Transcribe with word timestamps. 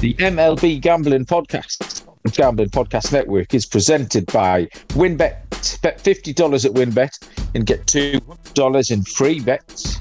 The 0.00 0.14
MLB 0.14 0.80
Gambling 0.80 1.26
Podcast, 1.26 2.06
Gambling 2.32 2.70
Podcast 2.70 3.12
Network, 3.12 3.52
is 3.52 3.66
presented 3.66 4.24
by 4.32 4.64
WynnBET. 4.94 5.82
Bet 5.82 5.98
$50 5.98 6.64
at 6.64 6.72
WynnBET 6.72 7.54
and 7.54 7.66
get 7.66 7.84
$2 7.84 8.90
in 8.90 9.02
free 9.02 9.40
bets. 9.40 9.98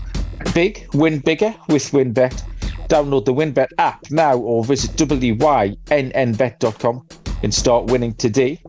Big, 0.53 0.87
win 0.93 1.19
bigger 1.19 1.53
with 1.67 1.91
WynnBET. 1.91 2.43
Download 2.87 3.25
the 3.25 3.33
WynnBET 3.33 3.67
app 3.77 4.09
now 4.09 4.37
or 4.37 4.63
visit 4.63 4.91
wynnbet.com 4.91 7.07
and 7.43 7.53
start 7.53 7.85
winning 7.87 8.13
today. 8.13 8.61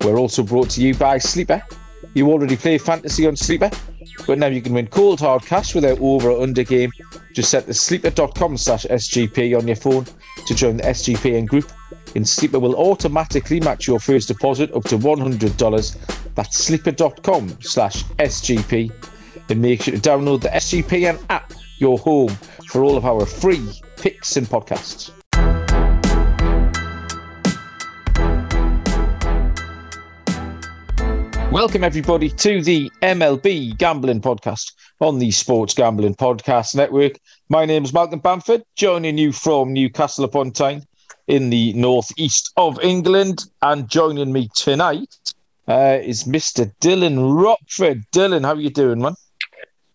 We're 0.00 0.16
also 0.16 0.42
brought 0.42 0.70
to 0.70 0.80
you 0.80 0.94
by 0.94 1.18
Sleeper. 1.18 1.62
You 2.14 2.30
already 2.30 2.56
play 2.56 2.78
fantasy 2.78 3.26
on 3.26 3.36
Sleeper, 3.36 3.70
but 4.26 4.38
now 4.38 4.46
you 4.46 4.62
can 4.62 4.72
win 4.72 4.86
cold 4.86 5.20
hard 5.20 5.44
cash 5.44 5.74
without 5.74 6.00
over 6.00 6.30
or 6.30 6.42
under 6.42 6.64
game. 6.64 6.92
Just 7.34 7.50
set 7.50 7.66
the 7.66 7.74
sleeper.com 7.74 8.56
slash 8.56 8.86
SGP 8.86 9.54
on 9.54 9.66
your 9.66 9.76
phone 9.76 10.06
to 10.46 10.54
join 10.54 10.76
the 10.76 10.84
SGPN 10.84 11.46
group. 11.46 11.70
And 12.14 12.26
Sleeper 12.28 12.58
will 12.58 12.74
automatically 12.76 13.60
match 13.60 13.86
your 13.86 14.00
first 14.00 14.28
deposit 14.28 14.72
up 14.74 14.84
to 14.84 14.96
$100. 14.96 16.34
That's 16.34 16.58
sleeper.com 16.58 17.58
slash 17.60 18.04
SGP. 18.04 18.92
And 19.50 19.60
make 19.60 19.82
sure 19.82 19.94
to 19.94 20.00
download 20.00 20.42
the 20.42 20.48
SGPN 20.48 21.24
app, 21.30 21.52
your 21.78 21.98
home 21.98 22.36
for 22.68 22.84
all 22.84 22.96
of 22.96 23.04
our 23.04 23.24
free 23.24 23.80
picks 23.96 24.36
and 24.36 24.46
podcasts. 24.46 25.17
Welcome, 31.58 31.82
everybody, 31.82 32.30
to 32.30 32.62
the 32.62 32.88
MLB 33.02 33.76
Gambling 33.78 34.20
Podcast 34.20 34.74
on 35.00 35.18
the 35.18 35.32
Sports 35.32 35.74
Gambling 35.74 36.14
Podcast 36.14 36.76
Network. 36.76 37.18
My 37.48 37.64
name 37.64 37.82
is 37.82 37.92
Malcolm 37.92 38.20
Bamford, 38.20 38.62
joining 38.76 39.18
you 39.18 39.32
from 39.32 39.72
Newcastle 39.72 40.24
upon 40.24 40.52
Tyne 40.52 40.84
in 41.26 41.50
the 41.50 41.72
northeast 41.72 42.52
of 42.56 42.78
England. 42.80 43.46
And 43.60 43.90
joining 43.90 44.32
me 44.32 44.48
tonight 44.54 45.12
uh, 45.66 45.98
is 46.00 46.22
Mr. 46.22 46.72
Dylan 46.80 47.36
Rockford. 47.36 48.04
Dylan, 48.12 48.44
how 48.44 48.52
are 48.52 48.60
you 48.60 48.70
doing, 48.70 49.00
man? 49.00 49.16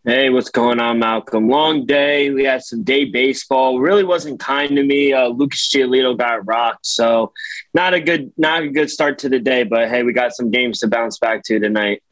Hey, 0.06 0.30
what's 0.30 0.50
going 0.50 0.82
on, 0.82 1.00
Malcolm? 1.00 1.48
Long 1.48 1.86
day. 1.86 2.30
We 2.30 2.44
had 2.44 2.62
some 2.62 2.84
day 2.84 3.06
baseball. 3.06 3.80
Really 3.80 4.04
wasn't 4.04 4.38
kind 4.38 4.76
to 4.76 4.84
me. 4.84 5.14
Uh, 5.14 5.30
Lucas 5.30 5.70
Giolito 5.70 6.18
got 6.18 6.46
rocked, 6.46 6.86
so 6.86 7.32
not 7.74 7.94
a 7.94 8.02
good, 8.02 8.34
not 8.38 8.64
a 8.64 8.68
good 8.68 8.90
start 8.92 9.18
to 9.20 9.30
the 9.30 9.40
day. 9.40 9.64
But 9.64 9.88
hey, 9.88 10.04
we 10.04 10.12
got 10.12 10.34
some 10.36 10.52
games 10.52 10.80
to 10.80 10.90
bounce 10.90 11.20
back 11.20 11.44
to 11.46 11.58
tonight. 11.58 12.04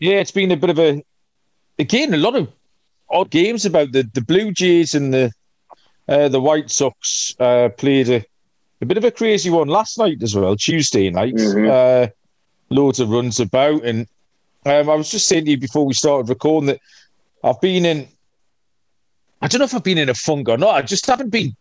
Yeah, 0.00 0.16
it's 0.16 0.30
been 0.30 0.50
a 0.50 0.56
bit 0.56 0.68
of 0.68 0.78
a, 0.78 1.02
again, 1.78 2.12
a 2.12 2.18
lot 2.18 2.36
of 2.36 2.52
odd 3.08 3.30
games 3.30 3.64
about 3.64 3.92
the 3.92 4.02
the 4.12 4.20
Blue 4.20 4.52
Jays 4.52 4.94
and 4.94 5.14
the 5.14 5.32
uh, 6.08 6.28
the 6.28 6.40
White 6.42 6.70
Sox 6.70 7.34
uh, 7.40 7.70
played 7.70 8.10
a, 8.10 8.22
a 8.82 8.86
bit 8.86 8.98
of 8.98 9.04
a 9.04 9.10
crazy 9.10 9.48
one 9.48 9.68
last 9.68 9.96
night 9.96 10.22
as 10.22 10.34
well, 10.34 10.54
Tuesday 10.56 11.08
night. 11.08 11.36
Mhm. 11.36 11.70
Uh, 11.70 12.10
loads 12.68 13.00
of 13.00 13.08
runs 13.08 13.40
about, 13.40 13.82
and 13.82 14.06
um, 14.66 14.90
I 14.90 14.94
was 14.96 15.10
just 15.10 15.28
saying 15.28 15.44
to 15.44 15.52
you 15.52 15.58
before 15.58 15.86
we 15.86 15.94
started 15.94 16.28
recording 16.28 16.66
that 16.66 16.80
I've 17.44 17.60
been 17.60 17.86
in. 17.86 18.08
I 19.40 19.46
don't 19.46 19.60
know 19.60 19.64
if 19.64 19.74
I've 19.74 19.84
been 19.84 19.98
in 19.98 20.08
a 20.08 20.14
funk 20.14 20.48
or 20.48 20.58
not. 20.58 20.74
I 20.74 20.82
just 20.82 21.06
haven't 21.06 21.30
been 21.30 21.54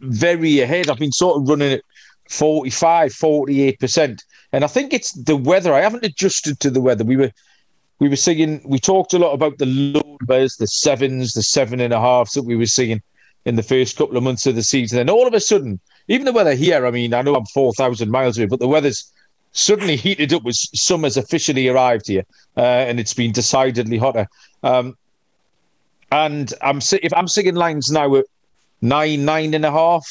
very 0.00 0.60
ahead. 0.60 0.88
I've 0.88 0.98
been 0.98 1.10
sort 1.10 1.38
of 1.40 1.48
running 1.48 1.72
at 1.72 1.82
45, 2.30 3.12
48%. 3.12 4.20
And 4.52 4.62
I 4.62 4.66
think 4.68 4.92
it's 4.92 5.12
the 5.12 5.36
weather. 5.36 5.74
I 5.74 5.80
haven't 5.80 6.04
adjusted 6.04 6.60
to 6.60 6.70
the 6.70 6.80
weather. 6.80 7.04
We 7.04 7.16
were 7.16 7.32
we 7.98 8.08
were 8.08 8.16
seeing 8.16 8.60
we 8.64 8.78
talked 8.78 9.14
a 9.14 9.18
lot 9.18 9.32
about 9.32 9.58
the 9.58 9.66
low 9.66 10.16
numbers, 10.20 10.56
the 10.56 10.66
sevens, 10.66 11.32
the 11.32 11.42
seven 11.42 11.80
and 11.80 11.92
a 11.92 12.00
halves 12.00 12.34
that 12.34 12.44
we 12.44 12.54
were 12.54 12.66
seeing 12.66 13.02
in 13.44 13.56
the 13.56 13.62
first 13.62 13.96
couple 13.96 14.16
of 14.16 14.22
months 14.22 14.46
of 14.46 14.54
the 14.54 14.62
season. 14.62 14.98
And 15.00 15.10
all 15.10 15.26
of 15.26 15.34
a 15.34 15.40
sudden, 15.40 15.80
even 16.06 16.26
the 16.26 16.32
weather 16.32 16.54
here, 16.54 16.86
I 16.86 16.90
mean, 16.90 17.12
I 17.14 17.22
know 17.22 17.34
I'm 17.34 17.46
4,000 17.46 18.10
miles 18.10 18.38
away, 18.38 18.46
but 18.46 18.60
the 18.60 18.68
weather's 18.68 19.10
suddenly 19.56 19.96
heated 19.96 20.32
up 20.32 20.46
as 20.46 20.68
summer's 20.74 21.16
officially 21.16 21.66
arrived 21.66 22.06
here, 22.06 22.24
uh, 22.56 22.60
and 22.60 23.00
it's 23.00 23.14
been 23.14 23.32
decidedly 23.32 23.96
hotter. 23.96 24.28
Um, 24.62 24.96
and 26.12 26.52
I'm 26.62 26.78
if 26.78 27.12
I'm 27.14 27.26
singing 27.26 27.54
lines 27.54 27.90
now 27.90 28.14
at 28.16 28.26
nine, 28.82 29.24
nine 29.24 29.54
and 29.54 29.64
a 29.64 29.72
half, 29.72 30.06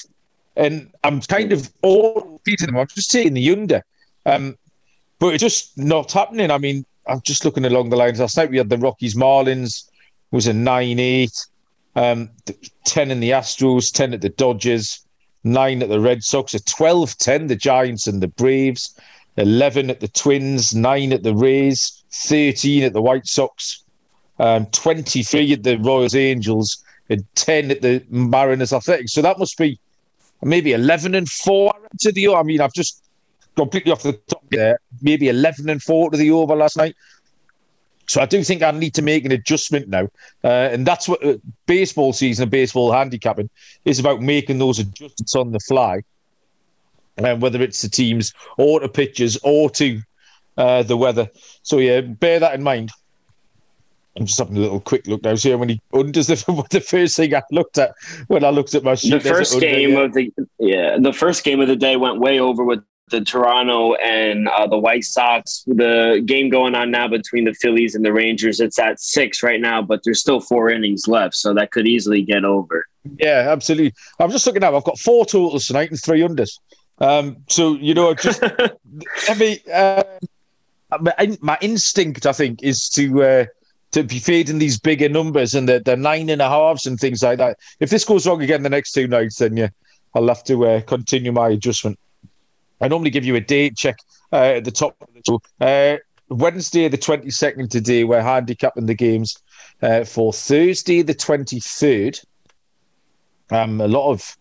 and 0.57 0.91
I'm 1.03 1.21
kind 1.21 1.53
of 1.53 1.71
all 1.83 2.41
feeding 2.43 2.67
them. 2.67 2.77
I'm 2.77 2.87
just 2.87 3.11
taking 3.11 3.35
the 3.35 3.51
under, 3.51 3.83
um, 4.25 4.57
but 5.19 5.33
it's 5.33 5.43
just 5.43 5.77
not 5.77 6.11
happening. 6.11 6.51
I 6.51 6.57
mean, 6.57 6.85
I'm 7.05 7.21
just 7.21 7.45
looking 7.45 7.65
along 7.65 7.89
the 7.89 7.97
lines. 7.97 8.19
Last 8.19 8.37
night 8.37 8.49
we 8.49 8.57
had 8.57 8.69
the 8.69 8.77
Rockies 8.77 9.15
Marlins 9.15 9.89
was 10.31 10.47
a 10.47 10.53
nine 10.53 10.99
eight, 10.99 11.37
um, 11.95 12.29
ten 12.83 13.11
in 13.11 13.19
the 13.19 13.29
Astros, 13.29 13.93
ten 13.93 14.13
at 14.13 14.21
the 14.21 14.29
Dodgers, 14.29 15.05
nine 15.43 15.83
at 15.83 15.89
the 15.89 15.99
Red 15.99 16.23
Sox, 16.23 16.53
a 16.55 16.59
12-10 16.59 17.47
the 17.47 17.55
Giants 17.55 18.07
and 18.07 18.21
the 18.21 18.27
Braves, 18.27 18.99
eleven 19.37 19.89
at 19.89 19.99
the 19.99 20.07
Twins, 20.07 20.73
nine 20.73 21.13
at 21.13 21.23
the 21.23 21.35
Rays, 21.35 22.03
thirteen 22.11 22.83
at 22.83 22.93
the 22.93 23.01
White 23.01 23.27
Sox, 23.27 23.83
um, 24.39 24.65
23 24.67 25.53
at 25.53 25.63
the 25.63 25.77
Royals 25.77 26.15
Angels, 26.15 26.83
and 27.09 27.23
10 27.35 27.71
at 27.71 27.81
the 27.81 28.03
Mariners 28.09 28.73
Athletics. 28.73 29.13
So 29.13 29.21
that 29.21 29.39
must 29.39 29.57
be 29.57 29.79
maybe 30.41 30.73
11 30.73 31.15
and 31.15 31.29
4 31.29 31.73
to 32.01 32.11
the 32.11 32.29
I 32.29 32.43
mean, 32.43 32.61
I've 32.61 32.73
just 32.73 33.03
completely 33.55 33.91
off 33.91 34.03
the 34.03 34.13
top 34.13 34.43
there, 34.49 34.79
maybe 35.01 35.29
11 35.29 35.69
and 35.69 35.81
4 35.81 36.11
to 36.11 36.17
the 36.17 36.31
over 36.31 36.55
last 36.55 36.77
night. 36.77 36.95
So 38.07 38.21
I 38.21 38.25
do 38.25 38.43
think 38.43 38.61
I 38.61 38.71
need 38.71 38.93
to 38.95 39.01
make 39.01 39.25
an 39.25 39.31
adjustment 39.31 39.87
now. 39.87 40.09
Uh, 40.43 40.69
and 40.71 40.85
that's 40.85 41.07
what 41.07 41.25
uh, 41.25 41.37
baseball 41.65 42.13
season 42.13 42.43
and 42.43 42.51
baseball 42.51 42.91
handicapping 42.91 43.49
is 43.85 43.99
about 43.99 44.21
making 44.21 44.59
those 44.59 44.77
adjustments 44.77 45.35
on 45.35 45.51
the 45.51 45.59
fly. 45.59 46.01
And 47.17 47.41
whether 47.41 47.61
it's 47.61 47.81
the 47.81 47.89
teams 47.89 48.33
or 48.57 48.79
to 48.81 48.89
pitches 48.89 49.37
or 49.43 49.69
to 49.71 50.01
uh, 50.57 50.83
the 50.83 50.97
weather. 50.97 51.29
So 51.63 51.79
yeah, 51.79 52.01
bear 52.01 52.39
that 52.39 52.55
in 52.55 52.63
mind. 52.63 52.91
I'm 54.17 54.25
just 54.25 54.39
having 54.39 54.55
a 54.55 54.61
little 54.61 54.79
quick 54.79 55.07
look 55.07 55.23
now. 55.23 55.35
See 55.35 55.51
how 55.51 55.57
many 55.57 55.81
unders 55.93 56.27
the, 56.45 56.67
the 56.69 56.81
first 56.81 57.17
thing 57.17 57.35
I 57.35 57.41
looked 57.51 57.77
at 57.77 57.93
when 58.27 58.43
I 58.43 58.49
looked 58.49 58.73
at 58.75 58.83
my 58.83 58.95
sheet. 58.95 59.11
The 59.11 59.19
first 59.19 59.53
under, 59.55 59.65
game 59.65 59.91
yeah. 59.91 59.99
of 59.99 60.13
the 60.13 60.33
yeah, 60.59 60.97
the 60.99 61.13
first 61.13 61.43
game 61.43 61.59
of 61.59 61.67
the 61.67 61.75
day 61.75 61.97
went 61.97 62.19
way 62.19 62.39
over 62.39 62.63
with 62.63 62.81
the 63.09 63.21
Toronto 63.21 63.93
and 63.95 64.47
uh, 64.47 64.67
the 64.67 64.77
White 64.77 65.03
Sox. 65.03 65.63
The 65.67 66.23
game 66.25 66.49
going 66.49 66.75
on 66.75 66.91
now 66.91 67.07
between 67.07 67.45
the 67.45 67.53
Phillies 67.53 67.93
and 67.93 68.05
the 68.05 68.13
Rangers. 68.13 68.59
It's 68.59 68.79
at 68.79 68.99
six 68.99 69.43
right 69.43 69.59
now, 69.59 69.81
but 69.81 70.01
there's 70.03 70.21
still 70.21 70.39
four 70.39 70.69
innings 70.69 71.07
left, 71.07 71.35
so 71.35 71.53
that 71.53 71.71
could 71.71 71.87
easily 71.87 72.21
get 72.21 72.45
over. 72.45 72.85
Yeah, 73.19 73.47
absolutely. 73.49 73.93
I'm 74.19 74.31
just 74.31 74.47
looking 74.47 74.61
now. 74.61 74.75
I've 74.75 74.83
got 74.83 74.97
four 74.97 75.25
totals 75.25 75.67
tonight 75.67 75.91
and 75.91 76.01
three 76.01 76.21
unders. 76.21 76.57
Um, 76.99 77.37
so 77.47 77.75
you 77.75 77.93
know, 77.93 78.13
just 78.13 78.41
mean, 79.37 79.59
uh, 79.73 80.03
my, 81.01 81.37
my 81.41 81.57
instinct, 81.61 82.25
I 82.25 82.31
think, 82.31 82.63
is 82.63 82.89
to 82.89 83.23
uh, 83.23 83.45
to 83.91 84.03
be 84.03 84.19
feeding 84.19 84.59
these 84.59 84.79
bigger 84.79 85.09
numbers 85.09 85.53
and 85.53 85.69
the, 85.69 85.79
the 85.79 85.95
nine 85.95 86.29
and 86.29 86.41
a 86.41 86.49
halves 86.49 86.85
and 86.85 86.99
things 86.99 87.23
like 87.23 87.37
that. 87.37 87.57
If 87.79 87.89
this 87.89 88.05
goes 88.05 88.27
wrong 88.27 88.41
again 88.41 88.63
the 88.63 88.69
next 88.69 88.91
two 88.91 89.07
nights, 89.07 89.37
then 89.37 89.57
yeah, 89.57 89.69
I'll 90.13 90.27
have 90.27 90.43
to 90.45 90.65
uh, 90.65 90.81
continue 90.81 91.31
my 91.31 91.49
adjustment. 91.49 91.99
I 92.81 92.87
normally 92.87 93.09
give 93.09 93.25
you 93.25 93.35
a 93.35 93.41
date 93.41 93.77
check 93.77 93.97
uh, 94.33 94.55
at 94.57 94.65
the 94.65 94.71
top 94.71 94.95
of 95.01 95.07
the 95.13 95.21
show. 95.25 95.41
Uh, 95.61 95.97
Wednesday, 96.29 96.87
the 96.87 96.97
22nd 96.97 97.69
today, 97.69 98.03
we're 98.03 98.21
handicapping 98.21 98.87
the 98.87 98.95
games 98.95 99.37
uh, 99.81 100.03
for 100.03 100.33
Thursday, 100.33 101.01
the 101.01 101.13
23rd. 101.13 102.25
Um, 103.51 103.79
a 103.79 103.87
lot 103.87 104.09
of 104.09 104.35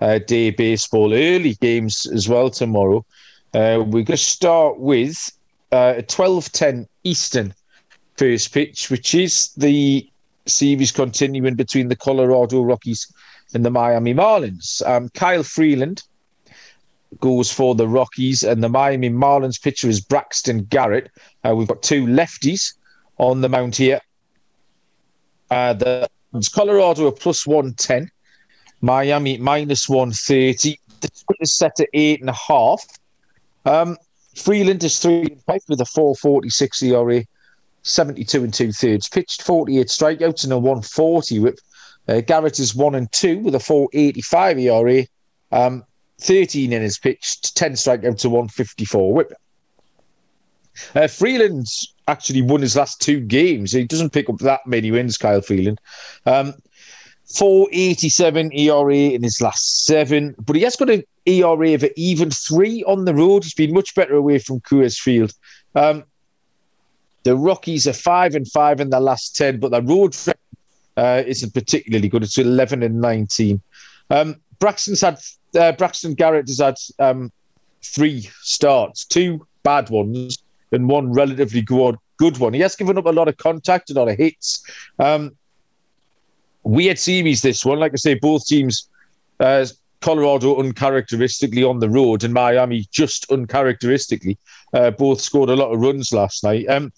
uh, 0.00 0.18
day 0.18 0.50
baseball, 0.50 1.12
early 1.12 1.54
games 1.54 2.06
as 2.06 2.28
well 2.28 2.50
tomorrow. 2.50 3.04
Uh, 3.54 3.82
we're 3.84 4.04
going 4.04 4.06
to 4.06 4.16
start 4.16 4.78
with 4.78 5.32
uh, 5.72 5.94
a 5.98 6.02
12.10 6.02 6.86
Eastern 7.04 7.54
first 8.16 8.52
pitch, 8.52 8.90
which 8.90 9.14
is 9.14 9.50
the 9.56 10.08
series 10.46 10.92
continuing 10.92 11.54
between 11.54 11.88
the 11.88 11.96
Colorado 11.96 12.62
Rockies 12.62 13.12
and 13.54 13.64
the 13.64 13.70
Miami 13.70 14.14
Marlins. 14.14 14.86
Um, 14.86 15.08
Kyle 15.10 15.42
Freeland 15.42 16.02
goes 17.20 17.50
for 17.50 17.74
the 17.74 17.88
Rockies, 17.88 18.42
and 18.42 18.62
the 18.62 18.68
Miami 18.68 19.08
Marlins 19.08 19.60
pitcher 19.60 19.88
is 19.88 20.00
Braxton 20.00 20.64
Garrett. 20.64 21.10
Uh, 21.44 21.54
we've 21.54 21.68
got 21.68 21.82
two 21.82 22.04
lefties 22.04 22.74
on 23.16 23.40
the 23.40 23.48
mount 23.48 23.76
here. 23.76 24.00
Uh, 25.50 25.72
the 25.72 26.08
Colorado 26.54 27.08
are 27.08 27.12
plus 27.12 27.46
110, 27.46 28.10
Miami 28.80 29.38
minus 29.38 29.88
130. 29.88 30.78
The 31.00 31.10
is 31.40 31.56
set 31.56 31.80
at 31.80 31.88
eight 31.94 32.20
and 32.20 32.30
a 32.30 32.32
half. 32.32 32.84
Um, 33.64 33.96
Freeland 34.34 34.82
is 34.84 34.98
three 34.98 35.22
and 35.22 35.42
five 35.44 35.60
with 35.68 35.80
a 35.80 35.84
446 35.84 36.82
ERA, 36.84 37.24
72 37.82 38.44
and 38.44 38.54
two 38.54 38.72
thirds. 38.72 39.08
Pitched 39.08 39.42
48 39.42 39.86
strikeouts 39.86 40.44
and 40.44 40.52
a 40.52 40.58
140 40.58 41.38
whip. 41.40 41.58
Uh, 42.08 42.20
Garrett 42.20 42.58
is 42.58 42.74
one 42.74 42.94
and 42.94 43.10
two 43.12 43.38
with 43.40 43.54
a 43.54 43.60
485 43.60 44.58
ERA, 44.58 45.06
um, 45.52 45.84
13 46.20 46.72
innings 46.72 46.98
pitched, 46.98 47.54
10 47.56 47.72
strikeouts 47.72 48.20
to 48.20 48.30
154 48.30 49.12
whip. 49.12 49.32
Uh, 50.94 51.06
Freeland's 51.06 51.94
actually 52.06 52.40
won 52.40 52.62
his 52.62 52.76
last 52.76 53.00
two 53.00 53.20
games. 53.20 53.72
He 53.72 53.84
doesn't 53.84 54.12
pick 54.12 54.30
up 54.30 54.38
that 54.38 54.66
many 54.66 54.90
wins, 54.90 55.18
Kyle 55.18 55.42
Freeland. 55.42 55.80
Um, 56.24 56.54
487 57.34 58.52
ERA 58.52 58.94
in 58.94 59.22
his 59.22 59.40
last 59.40 59.84
seven, 59.84 60.34
but 60.38 60.56
he 60.56 60.62
has 60.62 60.76
got 60.76 60.90
an 60.90 61.04
ERA 61.26 61.74
of 61.74 61.82
an 61.82 61.90
even 61.96 62.30
three 62.30 62.82
on 62.84 63.04
the 63.04 63.14
road. 63.14 63.44
He's 63.44 63.54
been 63.54 63.74
much 63.74 63.94
better 63.94 64.14
away 64.14 64.38
from 64.38 64.60
Coors 64.60 64.98
Field. 64.98 65.32
Um, 65.74 66.04
the 67.24 67.36
Rockies 67.36 67.86
are 67.86 67.92
five 67.92 68.34
and 68.34 68.50
five 68.50 68.80
in 68.80 68.90
their 68.90 69.00
last 69.00 69.36
10, 69.36 69.60
but 69.60 69.70
their 69.70 69.82
road 69.82 70.16
uh, 70.96 71.22
isn't 71.26 71.52
particularly 71.52 72.08
good. 72.08 72.22
It's 72.22 72.38
11 72.38 72.82
and 72.82 73.00
19. 73.00 73.60
Um, 74.10 74.36
Braxton's 74.58 75.02
had, 75.02 75.18
uh, 75.58 75.72
Braxton 75.72 76.14
Garrett 76.14 76.48
has 76.48 76.58
had 76.58 76.76
um, 76.98 77.30
three 77.82 78.28
starts, 78.40 79.04
two 79.04 79.46
bad 79.62 79.90
ones 79.90 80.38
and 80.72 80.88
one 80.88 81.12
relatively 81.12 81.62
good, 81.62 81.96
good 82.16 82.38
one. 82.38 82.54
He 82.54 82.60
has 82.60 82.76
given 82.76 82.98
up 82.98 83.06
a 83.06 83.10
lot 83.10 83.28
of 83.28 83.36
contact, 83.36 83.90
a 83.90 83.94
lot 83.94 84.08
of 84.08 84.16
hits. 84.16 84.62
Um, 84.98 85.36
weird 86.62 86.98
series, 86.98 87.42
this 87.42 87.64
one. 87.64 87.78
Like 87.78 87.92
I 87.92 87.96
say, 87.96 88.14
both 88.14 88.46
teams, 88.46 88.88
uh, 89.40 89.66
Colorado 90.00 90.60
uncharacteristically 90.60 91.64
on 91.64 91.80
the 91.80 91.90
road 91.90 92.24
and 92.24 92.32
Miami 92.32 92.86
just 92.90 93.30
uncharacteristically, 93.30 94.38
uh, 94.72 94.90
both 94.92 95.20
scored 95.20 95.50
a 95.50 95.56
lot 95.56 95.72
of 95.72 95.80
runs 95.80 96.12
last 96.12 96.44
night. 96.44 96.68
Um, 96.68 96.92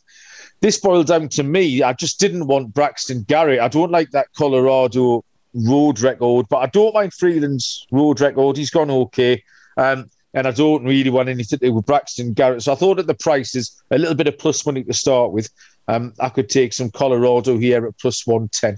this 0.60 0.78
boiled 0.78 1.06
down 1.06 1.28
to 1.30 1.42
me. 1.42 1.82
I 1.82 1.94
just 1.94 2.20
didn't 2.20 2.46
want 2.46 2.74
Braxton 2.74 3.22
Garrett. 3.22 3.60
I 3.60 3.68
don't 3.68 3.90
like 3.90 4.10
that 4.10 4.28
Colorado 4.36 5.24
road 5.54 6.00
record, 6.00 6.46
but 6.50 6.58
I 6.58 6.66
don't 6.66 6.94
mind 6.94 7.14
Freeland's 7.14 7.86
road 7.90 8.20
record. 8.20 8.58
He's 8.58 8.70
gone 8.70 8.90
okay. 8.90 9.42
Um, 9.76 10.10
and 10.34 10.46
I 10.46 10.52
don't 10.52 10.84
really 10.84 11.10
want 11.10 11.28
anything 11.28 11.58
to 11.58 11.66
do 11.66 11.72
with 11.72 11.86
Braxton 11.86 12.34
Garrett. 12.34 12.62
So 12.62 12.72
I 12.72 12.76
thought 12.76 12.98
at 12.98 13.06
the 13.06 13.14
prices, 13.14 13.82
a 13.90 13.98
little 13.98 14.14
bit 14.14 14.28
of 14.28 14.38
plus 14.38 14.64
money 14.64 14.84
to 14.84 14.92
start 14.92 15.32
with, 15.32 15.48
um, 15.88 16.12
I 16.20 16.28
could 16.28 16.48
take 16.48 16.72
some 16.72 16.90
Colorado 16.90 17.58
here 17.58 17.86
at 17.86 17.98
plus 17.98 18.26
110. 18.26 18.76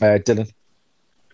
Uh, 0.00 0.18
Dylan. 0.18 0.50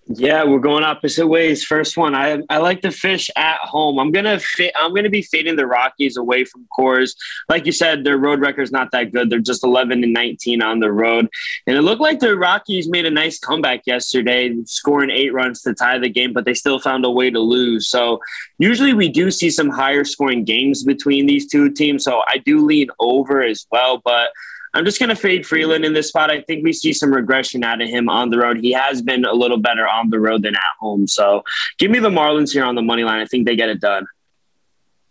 Yeah, 0.06 0.44
we're 0.44 0.58
going 0.58 0.84
opposite 0.84 1.26
ways. 1.26 1.64
First 1.64 1.96
one, 1.96 2.14
I 2.14 2.42
I 2.50 2.58
like 2.58 2.82
the 2.82 2.90
fish 2.90 3.30
at 3.36 3.56
home. 3.60 3.98
I'm 3.98 4.12
gonna 4.12 4.38
fit. 4.38 4.70
I'm 4.76 4.94
gonna 4.94 5.08
be 5.08 5.22
fading 5.22 5.56
the 5.56 5.66
Rockies 5.66 6.18
away 6.18 6.44
from 6.44 6.66
Coors. 6.76 7.16
Like 7.48 7.64
you 7.64 7.72
said, 7.72 8.04
their 8.04 8.18
road 8.18 8.40
record's 8.40 8.70
not 8.70 8.90
that 8.90 9.12
good. 9.12 9.30
They're 9.30 9.38
just 9.38 9.64
11 9.64 10.04
and 10.04 10.12
19 10.12 10.62
on 10.62 10.80
the 10.80 10.92
road, 10.92 11.30
and 11.66 11.76
it 11.78 11.82
looked 11.82 12.02
like 12.02 12.20
the 12.20 12.36
Rockies 12.36 12.86
made 12.86 13.06
a 13.06 13.10
nice 13.10 13.38
comeback 13.38 13.86
yesterday, 13.86 14.54
scoring 14.66 15.10
eight 15.10 15.32
runs 15.32 15.62
to 15.62 15.72
tie 15.72 15.98
the 15.98 16.10
game, 16.10 16.34
but 16.34 16.44
they 16.44 16.54
still 16.54 16.78
found 16.78 17.06
a 17.06 17.10
way 17.10 17.30
to 17.30 17.40
lose. 17.40 17.88
So 17.88 18.20
usually 18.58 18.92
we 18.92 19.08
do 19.08 19.30
see 19.30 19.48
some 19.48 19.70
higher 19.70 20.04
scoring 20.04 20.44
games 20.44 20.84
between 20.84 21.24
these 21.24 21.50
two 21.50 21.70
teams. 21.70 22.04
So 22.04 22.20
I 22.28 22.38
do 22.38 22.64
lean 22.64 22.88
over 23.00 23.42
as 23.42 23.66
well, 23.70 24.02
but. 24.04 24.28
I'm 24.74 24.84
just 24.84 24.98
going 24.98 25.08
to 25.08 25.16
fade 25.16 25.46
Freeland 25.46 25.84
in 25.84 25.92
this 25.92 26.08
spot. 26.08 26.30
I 26.30 26.42
think 26.42 26.64
we 26.64 26.72
see 26.72 26.92
some 26.92 27.14
regression 27.14 27.62
out 27.62 27.80
of 27.80 27.88
him 27.88 28.08
on 28.08 28.30
the 28.30 28.38
road. 28.38 28.58
He 28.58 28.72
has 28.72 29.00
been 29.02 29.24
a 29.24 29.32
little 29.32 29.56
better 29.56 29.86
on 29.86 30.10
the 30.10 30.18
road 30.18 30.42
than 30.42 30.56
at 30.56 30.62
home. 30.80 31.06
So 31.06 31.44
give 31.78 31.90
me 31.90 32.00
the 32.00 32.10
Marlins 32.10 32.52
here 32.52 32.64
on 32.64 32.74
the 32.74 32.82
money 32.82 33.04
line. 33.04 33.20
I 33.20 33.26
think 33.26 33.46
they 33.46 33.54
get 33.54 33.68
it 33.68 33.80
done. 33.80 34.06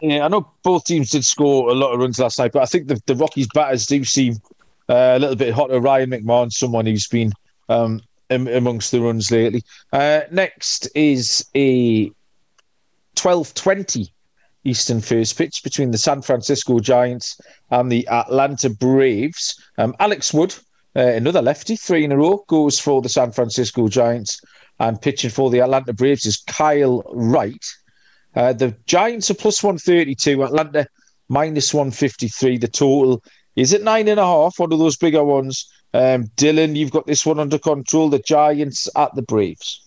Yeah, 0.02 0.26
I 0.26 0.28
know 0.28 0.52
both 0.64 0.84
teams 0.84 1.12
did 1.12 1.24
score 1.24 1.70
a 1.70 1.74
lot 1.74 1.94
of 1.94 2.00
runs 2.00 2.20
last 2.20 2.38
night, 2.38 2.52
but 2.52 2.62
I 2.62 2.66
think 2.66 2.88
the, 2.88 3.02
the 3.06 3.16
Rockies 3.16 3.48
batters 3.54 3.86
do 3.86 4.04
seem 4.04 4.36
uh, 4.90 5.14
a 5.16 5.20
little 5.20 5.38
bit 5.38 5.54
hotter. 5.54 5.80
Ryan 5.80 6.10
McMahon, 6.10 6.52
someone 6.52 6.86
who's 6.86 7.08
been 7.08 7.32
um, 7.70 8.02
amongst 8.30 8.92
the 8.92 9.00
runs 9.00 9.32
lately. 9.32 9.64
Uh, 9.94 10.22
next 10.30 10.90
is 10.94 11.50
a 11.56 12.10
12-20 13.16 14.10
Eastern 14.66 15.02
first 15.02 15.38
pitch 15.38 15.62
between 15.64 15.92
the 15.92 15.98
San 15.98 16.22
Francisco 16.22 16.80
Giants 16.80 17.40
and 17.72 17.92
the 17.92 18.08
Atlanta 18.08 18.70
Braves. 18.70 19.62
Um, 19.78 19.96
Alex 20.00 20.34
Wood, 20.34 20.56
uh, 20.96 21.02
another 21.02 21.42
lefty, 21.42 21.76
three 21.76 22.04
in 22.04 22.12
a 22.12 22.18
row, 22.18 22.44
goes 22.48 22.80
for 22.80 23.02
the 23.02 23.10
San 23.10 23.32
Francisco 23.32 23.88
Giants. 23.88 24.40
And 24.80 25.02
pitching 25.02 25.30
for 25.30 25.50
the 25.50 25.62
Atlanta 25.62 25.94
Braves 25.94 26.26
is 26.26 26.44
Kyle 26.48 27.04
Wright. 27.14 27.66
Uh, 28.36 28.54
the 28.54 28.76
Giants 28.86 29.30
are 29.30 29.36
plus 29.36 29.62
132, 29.62 30.44
Atlanta 30.44 30.88
minus 31.30 31.74
153. 31.74 32.58
The 32.58 32.68
total 32.68 33.24
is 33.56 33.74
at 33.74 33.84
nine 33.84 34.08
and 34.08 34.20
a 34.20 34.26
half, 34.26 34.58
one 34.58 34.74
of 34.74 34.80
those 34.80 34.98
bigger 34.98 35.24
ones. 35.24 35.70
Um, 35.94 36.26
Dylan, 36.38 36.76
you've 36.76 36.92
got 36.92 37.06
this 37.06 37.26
one 37.26 37.40
under 37.40 37.60
control. 37.60 38.10
The 38.10 38.20
Giants 38.20 38.90
at 38.96 39.14
the 39.16 39.22
Braves. 39.22 39.83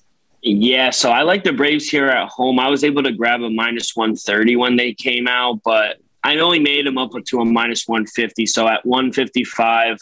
Yeah, 0.48 0.90
so 0.90 1.10
I 1.10 1.22
like 1.22 1.42
the 1.42 1.52
Braves 1.52 1.88
here 1.88 2.06
at 2.06 2.28
home. 2.28 2.60
I 2.60 2.68
was 2.68 2.84
able 2.84 3.02
to 3.02 3.10
grab 3.10 3.42
a 3.42 3.50
minus 3.50 3.96
130 3.96 4.54
when 4.54 4.76
they 4.76 4.94
came 4.94 5.26
out, 5.26 5.60
but 5.64 5.96
I 6.22 6.38
only 6.38 6.60
made 6.60 6.86
them 6.86 6.98
up 6.98 7.10
to 7.20 7.40
a 7.40 7.44
minus 7.44 7.88
150. 7.88 8.46
So 8.46 8.68
at 8.68 8.86
155, 8.86 9.98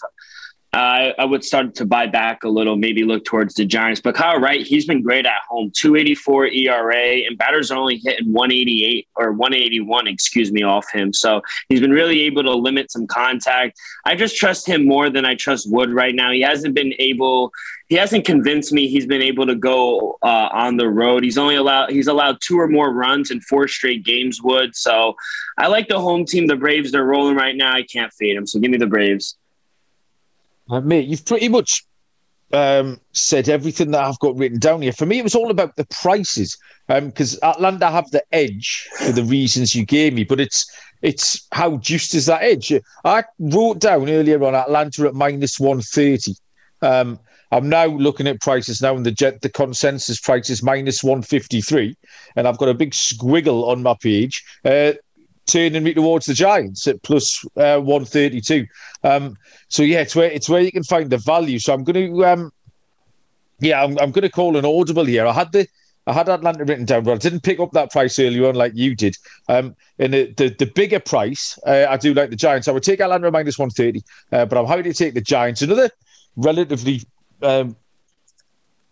I, 0.74 1.14
I 1.18 1.24
would 1.24 1.44
start 1.44 1.76
to 1.76 1.86
buy 1.86 2.08
back 2.08 2.42
a 2.42 2.48
little, 2.48 2.74
maybe 2.74 3.04
look 3.04 3.24
towards 3.24 3.54
the 3.54 3.64
Giants. 3.64 4.00
But 4.00 4.16
Kyle 4.16 4.40
Wright, 4.40 4.66
he's 4.66 4.86
been 4.86 5.02
great 5.02 5.24
at 5.24 5.42
home, 5.48 5.70
284 5.72 6.48
ERA, 6.48 7.06
and 7.26 7.38
batters 7.38 7.70
are 7.70 7.78
only 7.78 7.98
hitting 7.98 8.32
188 8.32 9.06
or 9.14 9.30
181, 9.30 10.08
excuse 10.08 10.50
me, 10.50 10.64
off 10.64 10.90
him. 10.92 11.12
So 11.12 11.42
he's 11.68 11.80
been 11.80 11.92
really 11.92 12.22
able 12.22 12.42
to 12.42 12.50
limit 12.50 12.90
some 12.90 13.06
contact. 13.06 13.78
I 14.04 14.16
just 14.16 14.36
trust 14.36 14.66
him 14.66 14.84
more 14.84 15.10
than 15.10 15.24
I 15.24 15.36
trust 15.36 15.70
Wood 15.70 15.90
right 15.90 16.14
now. 16.14 16.32
He 16.32 16.40
hasn't 16.40 16.74
been 16.74 16.92
able, 16.98 17.52
he 17.88 17.94
hasn't 17.94 18.24
convinced 18.24 18.72
me 18.72 18.88
he's 18.88 19.06
been 19.06 19.22
able 19.22 19.46
to 19.46 19.54
go 19.54 20.18
uh, 20.22 20.48
on 20.52 20.76
the 20.76 20.88
road. 20.88 21.22
He's 21.22 21.38
only 21.38 21.54
allowed, 21.54 21.90
he's 21.90 22.08
allowed 22.08 22.38
two 22.40 22.58
or 22.58 22.66
more 22.66 22.92
runs 22.92 23.30
in 23.30 23.40
four 23.42 23.68
straight 23.68 24.04
games, 24.04 24.42
Wood. 24.42 24.74
So 24.74 25.14
I 25.56 25.68
like 25.68 25.86
the 25.86 26.00
home 26.00 26.24
team, 26.24 26.48
the 26.48 26.56
Braves. 26.56 26.90
They're 26.90 27.04
rolling 27.04 27.36
right 27.36 27.54
now. 27.54 27.72
I 27.72 27.84
can't 27.84 28.12
fade 28.14 28.36
them. 28.36 28.48
So 28.48 28.58
give 28.58 28.72
me 28.72 28.78
the 28.78 28.88
Braves. 28.88 29.36
Uh, 30.70 30.80
mate, 30.80 31.06
you've 31.06 31.26
pretty 31.26 31.48
much 31.48 31.84
um, 32.52 33.00
said 33.12 33.48
everything 33.48 33.90
that 33.90 34.04
I've 34.04 34.18
got 34.20 34.36
written 34.36 34.58
down 34.58 34.82
here. 34.82 34.92
For 34.92 35.06
me, 35.06 35.18
it 35.18 35.24
was 35.24 35.34
all 35.34 35.50
about 35.50 35.76
the 35.76 35.86
prices 35.86 36.56
because 36.88 37.34
um, 37.42 37.50
Atlanta 37.50 37.90
have 37.90 38.10
the 38.10 38.22
edge 38.32 38.88
for 38.98 39.12
the 39.12 39.24
reasons 39.24 39.74
you 39.74 39.84
gave 39.84 40.14
me, 40.14 40.24
but 40.24 40.40
it's 40.40 40.70
it's 41.02 41.46
how 41.52 41.76
juiced 41.78 42.14
is 42.14 42.26
that 42.26 42.42
edge? 42.42 42.72
I 43.04 43.24
wrote 43.38 43.78
down 43.78 44.08
earlier 44.08 44.42
on 44.44 44.54
Atlanta 44.54 45.06
at 45.06 45.14
minus 45.14 45.60
one 45.60 45.80
thirty. 45.80 46.34
Um, 46.80 47.18
I'm 47.50 47.68
now 47.68 47.86
looking 47.86 48.26
at 48.26 48.40
prices 48.40 48.80
now, 48.80 48.96
and 48.96 49.06
the 49.06 49.10
jet 49.10 49.42
the 49.42 49.48
consensus 49.48 50.20
price 50.20 50.50
is 50.50 50.62
minus 50.62 51.04
one 51.04 51.22
fifty 51.22 51.60
three, 51.60 51.96
and 52.36 52.48
I've 52.48 52.58
got 52.58 52.68
a 52.68 52.74
big 52.74 52.92
squiggle 52.92 53.68
on 53.68 53.82
my 53.82 53.94
page. 54.00 54.44
Uh, 54.64 54.92
turning 55.46 55.82
me 55.82 55.94
towards 55.94 56.26
the 56.26 56.34
Giants 56.34 56.86
at 56.86 57.02
plus, 57.02 57.44
uh, 57.56 57.78
132. 57.78 58.66
Um, 59.02 59.36
so 59.68 59.82
yeah, 59.82 60.00
it's 60.00 60.16
where 60.16 60.30
it's 60.30 60.48
where 60.48 60.62
you 60.62 60.72
can 60.72 60.84
find 60.84 61.10
the 61.10 61.18
value. 61.18 61.58
So 61.58 61.74
I'm 61.74 61.84
going 61.84 62.12
to, 62.12 62.24
um, 62.26 62.52
yeah, 63.60 63.82
I'm, 63.82 63.98
I'm 63.98 64.10
going 64.10 64.22
to 64.22 64.30
call 64.30 64.56
an 64.56 64.64
audible 64.64 65.04
here. 65.04 65.26
I 65.26 65.32
had 65.32 65.52
the 65.52 65.66
I 66.06 66.12
had 66.12 66.28
Atlanta 66.28 66.64
written 66.64 66.84
down, 66.84 67.04
but 67.04 67.12
I 67.12 67.16
didn't 67.16 67.42
pick 67.42 67.60
up 67.60 67.72
that 67.72 67.90
price 67.90 68.18
earlier 68.18 68.46
on 68.48 68.54
like 68.54 68.72
you 68.74 68.94
did. 68.94 69.16
Um, 69.48 69.74
and 69.98 70.12
the, 70.12 70.34
the, 70.36 70.48
the 70.50 70.66
bigger 70.66 71.00
price, 71.00 71.58
uh, 71.66 71.86
I 71.88 71.96
do 71.96 72.12
like 72.12 72.30
the 72.30 72.36
Giants. 72.36 72.68
I 72.68 72.72
would 72.72 72.82
take 72.82 73.00
Atlanta 73.00 73.30
minus 73.30 73.58
130, 73.58 74.02
uh, 74.32 74.44
but 74.44 74.58
I'm 74.58 74.66
happy 74.66 74.82
to 74.82 74.92
take 74.92 75.14
the 75.14 75.22
Giants. 75.22 75.62
Another 75.62 75.90
relatively, 76.36 77.02
um, 77.42 77.74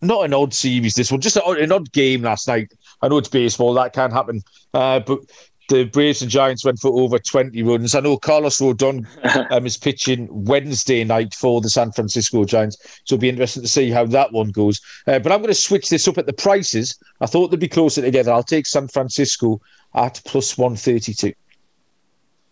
not 0.00 0.24
an 0.24 0.32
odd 0.32 0.54
series, 0.54 0.94
this 0.94 1.12
one, 1.12 1.20
just 1.20 1.36
a, 1.36 1.44
an 1.44 1.70
odd 1.70 1.92
game 1.92 2.22
last 2.22 2.48
night. 2.48 2.72
I 3.02 3.08
know 3.08 3.18
it's 3.18 3.28
baseball, 3.28 3.74
that 3.74 3.92
can 3.92 4.10
happen. 4.10 4.42
Uh, 4.72 5.00
but 5.00 5.20
the 5.68 5.84
Braves 5.84 6.22
and 6.22 6.30
Giants 6.30 6.64
went 6.64 6.78
for 6.78 6.90
over 7.00 7.18
20 7.18 7.62
runs. 7.62 7.94
I 7.94 8.00
know 8.00 8.16
Carlos 8.16 8.58
Rodon 8.58 9.06
um, 9.52 9.66
is 9.66 9.76
pitching 9.76 10.28
Wednesday 10.30 11.04
night 11.04 11.34
for 11.34 11.60
the 11.60 11.70
San 11.70 11.92
Francisco 11.92 12.44
Giants, 12.44 12.76
so 13.04 13.14
it'll 13.14 13.20
be 13.20 13.28
interesting 13.28 13.62
to 13.62 13.68
see 13.68 13.90
how 13.90 14.04
that 14.06 14.32
one 14.32 14.50
goes. 14.50 14.80
Uh, 15.06 15.18
but 15.18 15.32
I'm 15.32 15.38
going 15.38 15.48
to 15.48 15.54
switch 15.54 15.88
this 15.88 16.08
up 16.08 16.18
at 16.18 16.26
the 16.26 16.32
prices. 16.32 16.98
I 17.20 17.26
thought 17.26 17.50
they'd 17.50 17.60
be 17.60 17.68
closer 17.68 18.02
together. 18.02 18.32
I'll 18.32 18.42
take 18.42 18.66
San 18.66 18.88
Francisco 18.88 19.60
at 19.94 20.20
plus 20.24 20.58
132. 20.58 21.32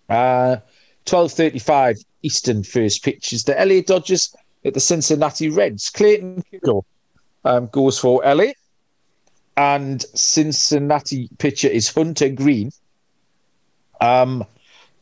Uh, 0.08 0.56
12.35 1.06 2.04
Eastern 2.22 2.62
first 2.62 3.02
pitch 3.02 3.32
is 3.32 3.44
the 3.44 3.52
LA 3.54 3.80
Dodgers 3.80 4.34
at 4.64 4.74
the 4.74 4.80
Cincinnati 4.80 5.48
Reds. 5.48 5.90
Clayton 5.90 6.42
Kershaw 6.50 6.82
um, 7.44 7.66
goes 7.68 7.98
for 7.98 8.22
LA. 8.24 8.52
And 9.56 10.02
Cincinnati 10.14 11.28
pitcher 11.38 11.68
is 11.68 11.92
Hunter 11.92 12.28
Greene. 12.28 12.70
Um, 14.00 14.44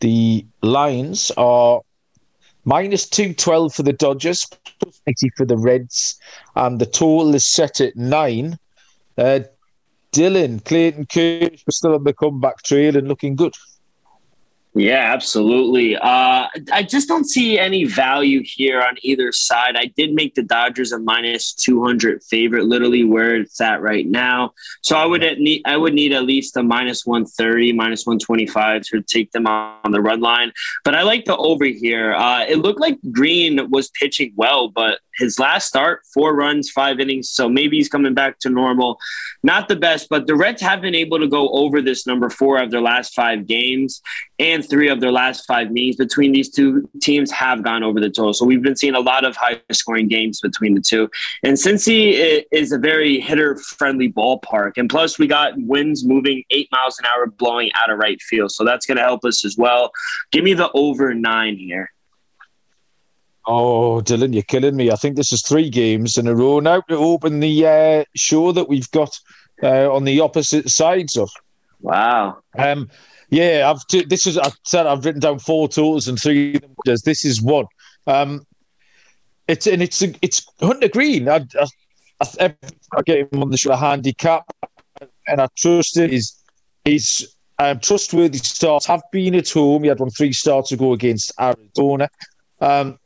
the 0.00 0.46
lines 0.62 1.30
are 1.36 1.80
minus 2.64 3.08
212 3.08 3.74
for 3.74 3.82
the 3.82 3.92
Dodgers, 3.92 4.46
plus 4.80 5.00
80 5.06 5.30
for 5.36 5.46
the 5.46 5.56
Reds, 5.56 6.20
and 6.56 6.78
the 6.78 6.86
total 6.86 7.34
is 7.34 7.46
set 7.46 7.80
at 7.80 7.96
nine. 7.96 8.58
Uh, 9.16 9.40
Dylan, 10.12 10.64
Clayton 10.64 11.06
Kershaw 11.06 11.70
still 11.70 11.94
on 11.94 12.04
the 12.04 12.12
comeback 12.12 12.62
trail 12.62 12.96
and 12.96 13.08
looking 13.08 13.36
good. 13.36 13.54
Yeah, 14.78 15.12
absolutely. 15.12 15.96
Uh, 15.96 16.46
I 16.72 16.86
just 16.88 17.08
don't 17.08 17.24
see 17.24 17.58
any 17.58 17.84
value 17.84 18.42
here 18.44 18.80
on 18.80 18.94
either 19.02 19.32
side. 19.32 19.74
I 19.76 19.86
did 19.96 20.14
make 20.14 20.36
the 20.36 20.44
Dodgers 20.44 20.92
a 20.92 21.00
minus 21.00 21.52
two 21.52 21.82
hundred 21.82 22.22
favorite, 22.22 22.66
literally 22.66 23.02
where 23.02 23.34
it's 23.34 23.60
at 23.60 23.82
right 23.82 24.06
now. 24.06 24.52
So 24.82 24.96
I 24.96 25.04
would 25.04 25.22
need 25.38 25.62
I 25.64 25.76
would 25.76 25.94
need 25.94 26.12
at 26.12 26.22
least 26.22 26.56
a 26.56 26.62
minus 26.62 27.04
one 27.04 27.26
thirty, 27.26 27.72
minus 27.72 28.06
one 28.06 28.20
twenty 28.20 28.46
five 28.46 28.82
to 28.82 29.02
take 29.02 29.32
them 29.32 29.48
on 29.48 29.90
the 29.90 30.00
run 30.00 30.20
line. 30.20 30.52
But 30.84 30.94
I 30.94 31.02
like 31.02 31.24
the 31.24 31.36
over 31.36 31.64
here. 31.64 32.14
Uh, 32.14 32.44
it 32.44 32.58
looked 32.58 32.80
like 32.80 32.98
Greene 33.10 33.68
was 33.70 33.90
pitching 33.90 34.32
well, 34.36 34.68
but 34.68 35.00
his 35.18 35.38
last 35.38 35.68
start, 35.68 36.02
four 36.14 36.34
runs, 36.34 36.70
five 36.70 37.00
innings. 37.00 37.30
So 37.30 37.48
maybe 37.48 37.76
he's 37.76 37.88
coming 37.88 38.14
back 38.14 38.38
to 38.40 38.48
normal. 38.48 38.98
Not 39.42 39.68
the 39.68 39.76
best, 39.76 40.08
but 40.08 40.26
the 40.26 40.34
Reds 40.34 40.62
have 40.62 40.80
been 40.80 40.94
able 40.94 41.18
to 41.18 41.28
go 41.28 41.48
over 41.50 41.82
this 41.82 42.06
number 42.06 42.30
four 42.30 42.60
of 42.60 42.70
their 42.70 42.80
last 42.80 43.14
five 43.14 43.46
games, 43.46 44.00
and 44.38 44.68
three 44.68 44.88
of 44.88 45.00
their 45.00 45.12
last 45.12 45.46
five 45.46 45.70
meetings 45.70 45.96
between 45.96 46.32
these 46.32 46.50
two 46.50 46.88
teams 47.02 47.30
have 47.30 47.62
gone 47.62 47.82
over 47.82 48.00
the 48.00 48.10
total. 48.10 48.32
So 48.32 48.46
we've 48.46 48.62
been 48.62 48.76
seeing 48.76 48.94
a 48.94 49.00
lot 49.00 49.24
of 49.24 49.36
high 49.36 49.60
scoring 49.72 50.08
games 50.08 50.40
between 50.40 50.74
the 50.74 50.80
two. 50.80 51.10
And 51.42 51.54
Cincy 51.54 52.44
is 52.52 52.72
a 52.72 52.78
very 52.78 53.20
hitter 53.20 53.56
friendly 53.56 54.12
ballpark. 54.12 54.72
And 54.76 54.88
plus, 54.88 55.18
we 55.18 55.26
got 55.26 55.54
winds 55.56 56.04
moving 56.04 56.44
eight 56.50 56.68
miles 56.72 56.98
an 56.98 57.06
hour 57.06 57.26
blowing 57.26 57.70
out 57.80 57.90
of 57.90 57.98
right 57.98 58.20
field. 58.22 58.52
So 58.52 58.64
that's 58.64 58.86
going 58.86 58.96
to 58.96 59.02
help 59.02 59.24
us 59.24 59.44
as 59.44 59.56
well. 59.56 59.90
Give 60.30 60.44
me 60.44 60.54
the 60.54 60.70
over 60.72 61.14
nine 61.14 61.56
here. 61.56 61.92
Oh, 63.50 64.02
Dylan, 64.02 64.34
you're 64.34 64.42
killing 64.42 64.76
me. 64.76 64.90
I 64.90 64.96
think 64.96 65.16
this 65.16 65.32
is 65.32 65.40
three 65.40 65.70
games 65.70 66.18
in 66.18 66.26
a 66.28 66.34
row 66.34 66.60
now 66.60 66.82
to 66.82 66.96
open 66.96 67.40
the 67.40 67.66
uh, 67.66 68.04
show 68.14 68.52
that 68.52 68.68
we've 68.68 68.90
got 68.90 69.18
uh, 69.62 69.90
on 69.90 70.04
the 70.04 70.20
opposite 70.20 70.68
sides 70.68 71.16
of. 71.16 71.30
Wow. 71.80 72.40
Um, 72.58 72.90
yeah, 73.30 73.70
I've 73.70 73.86
t- 73.86 74.04
this 74.04 74.26
is 74.26 74.36
I 74.36 74.50
said 74.64 74.86
I've 74.86 75.02
written 75.02 75.22
down 75.22 75.38
four 75.38 75.66
totals 75.66 76.08
and 76.08 76.20
three 76.20 76.60
does. 76.84 77.00
This 77.00 77.24
is 77.24 77.40
one. 77.40 77.64
Um, 78.06 78.46
it's 79.46 79.66
and 79.66 79.82
it's 79.82 80.02
it's 80.02 80.46
Hunter 80.60 80.88
Greene. 80.88 81.30
I, 81.30 81.46
I, 81.58 81.66
I, 82.38 82.54
I 82.98 83.02
get 83.06 83.32
him 83.32 83.42
on 83.42 83.48
the 83.48 83.56
show 83.56 83.74
handicap, 83.74 84.44
and 85.26 85.40
I 85.40 85.48
trust 85.56 85.96
it. 85.96 86.10
His 86.10 86.36
his 86.84 87.34
um, 87.58 87.80
trustworthy 87.80 88.38
starts 88.38 88.84
have 88.84 89.02
been 89.10 89.34
at 89.36 89.48
home. 89.48 89.84
He 89.84 89.88
had 89.88 90.00
one 90.00 90.10
three 90.10 90.34
starts 90.34 90.70
ago 90.70 90.92
against 90.92 91.32
Arizona. 91.40 92.10
Um, 92.60 92.98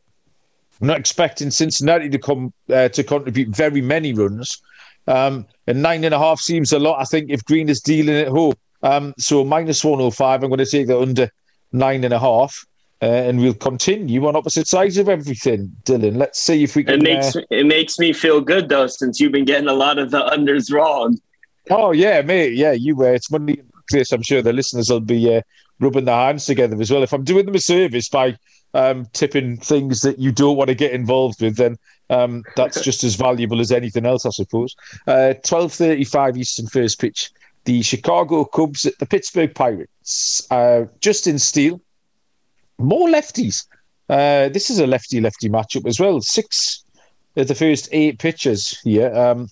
I'm 0.82 0.88
not 0.88 0.98
expecting 0.98 1.52
Cincinnati 1.52 2.08
to 2.08 2.18
come 2.18 2.52
uh, 2.68 2.88
to 2.88 3.04
contribute 3.04 3.50
very 3.50 3.80
many 3.80 4.12
runs. 4.12 4.60
Um, 5.06 5.46
and 5.68 5.80
nine 5.80 6.02
and 6.02 6.12
a 6.12 6.18
half 6.18 6.40
seems 6.40 6.72
a 6.72 6.78
lot. 6.80 7.00
I 7.00 7.04
think 7.04 7.30
if 7.30 7.44
Greene 7.44 7.68
is 7.68 7.80
dealing 7.80 8.16
at 8.16 8.26
home, 8.26 8.54
um, 8.82 9.14
so 9.16 9.44
minus 9.44 9.84
105, 9.84 10.42
I'm 10.42 10.48
going 10.48 10.58
to 10.58 10.66
take 10.66 10.88
the 10.88 11.00
under 11.00 11.30
nine 11.72 12.02
and 12.02 12.12
a 12.12 12.18
half. 12.18 12.66
Uh, 13.00 13.06
and 13.06 13.40
we'll 13.40 13.54
continue 13.54 14.26
on 14.26 14.34
opposite 14.36 14.66
sides 14.66 14.96
of 14.96 15.08
everything, 15.08 15.72
Dylan. 15.84 16.16
Let's 16.16 16.40
see 16.40 16.64
if 16.64 16.74
we 16.74 16.84
can. 16.84 16.94
It 16.94 17.02
makes 17.02 17.34
uh, 17.34 17.42
it 17.50 17.66
makes 17.66 17.98
me 17.98 18.12
feel 18.12 18.40
good 18.40 18.68
though, 18.68 18.86
since 18.86 19.18
you've 19.18 19.32
been 19.32 19.44
getting 19.44 19.68
a 19.68 19.72
lot 19.72 19.98
of 19.98 20.12
the 20.12 20.24
unders 20.26 20.72
wrong. 20.72 21.18
Oh 21.70 21.90
yeah, 21.90 22.22
mate. 22.22 22.54
Yeah, 22.54 22.72
you 22.72 22.94
were. 22.94 23.12
It's 23.12 23.30
money. 23.30 23.60
This, 23.90 24.12
I'm 24.12 24.22
sure 24.22 24.40
the 24.40 24.52
listeners 24.52 24.88
will 24.88 25.00
be 25.00 25.36
uh, 25.36 25.42
rubbing 25.80 26.04
their 26.04 26.14
hands 26.14 26.46
together 26.46 26.80
as 26.80 26.92
well. 26.92 27.02
If 27.02 27.12
I'm 27.12 27.24
doing 27.24 27.44
them 27.44 27.56
a 27.56 27.60
service 27.60 28.08
by 28.08 28.36
um, 28.74 29.06
tipping 29.12 29.56
things 29.56 30.00
that 30.02 30.18
you 30.18 30.32
don't 30.32 30.56
want 30.56 30.68
to 30.68 30.74
get 30.74 30.92
involved 30.92 31.40
with, 31.40 31.56
then 31.56 31.76
um, 32.10 32.44
that's 32.56 32.80
just 32.84 33.04
as 33.04 33.14
valuable 33.14 33.60
as 33.60 33.72
anything 33.72 34.06
else, 34.06 34.26
I 34.26 34.30
suppose. 34.30 34.74
Uh, 35.06 35.34
12.35 35.44 36.38
Eastern 36.38 36.66
first 36.66 37.00
pitch. 37.00 37.30
The 37.64 37.82
Chicago 37.82 38.44
Cubs 38.44 38.86
at 38.86 38.98
the 38.98 39.06
Pittsburgh 39.06 39.54
Pirates. 39.54 40.46
Uh, 40.50 40.86
Justin 41.00 41.38
Steele. 41.38 41.80
More 42.78 43.08
lefties. 43.08 43.66
Uh, 44.08 44.48
this 44.48 44.68
is 44.68 44.78
a 44.78 44.86
lefty-lefty 44.86 45.48
matchup 45.48 45.86
as 45.86 46.00
well. 46.00 46.20
Six 46.20 46.84
of 47.36 47.48
the 47.48 47.54
first 47.54 47.88
eight 47.92 48.18
pitchers 48.18 48.78
here 48.80 49.14
um, 49.14 49.48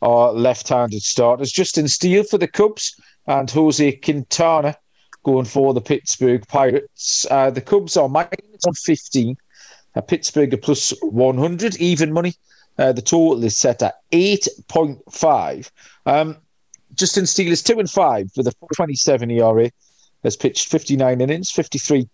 are 0.00 0.32
left-handed 0.32 1.02
starters. 1.02 1.52
Justin 1.52 1.88
Steele 1.88 2.24
for 2.24 2.38
the 2.38 2.48
Cubs 2.48 2.94
and 3.26 3.50
Jose 3.50 3.92
Quintana 3.92 4.76
going 5.24 5.44
for 5.44 5.72
the 5.74 5.80
Pittsburgh 5.80 6.46
Pirates. 6.48 7.26
Uh, 7.30 7.50
the 7.50 7.60
Cubs 7.60 7.96
are 7.96 8.08
minus 8.08 8.30
115. 8.64 9.36
Uh, 9.94 10.00
Pittsburgh 10.00 10.60
plus 10.62 10.92
100, 11.02 11.76
even 11.76 12.12
money. 12.12 12.34
Uh, 12.78 12.92
the 12.92 13.02
total 13.02 13.44
is 13.44 13.56
set 13.56 13.82
at 13.82 13.96
8.5. 14.12 15.70
Um, 16.06 16.36
Justin 16.94 17.26
Steele 17.26 17.52
is 17.52 17.62
2 17.62 17.78
and 17.80 17.90
5 17.90 18.30
with 18.36 18.46
a 18.46 18.54
27 18.74 19.30
ERA. 19.30 19.70
Has 20.24 20.36
pitched 20.36 20.68
59 20.68 21.20
innings, 21.20 21.50
53 21.50 22.08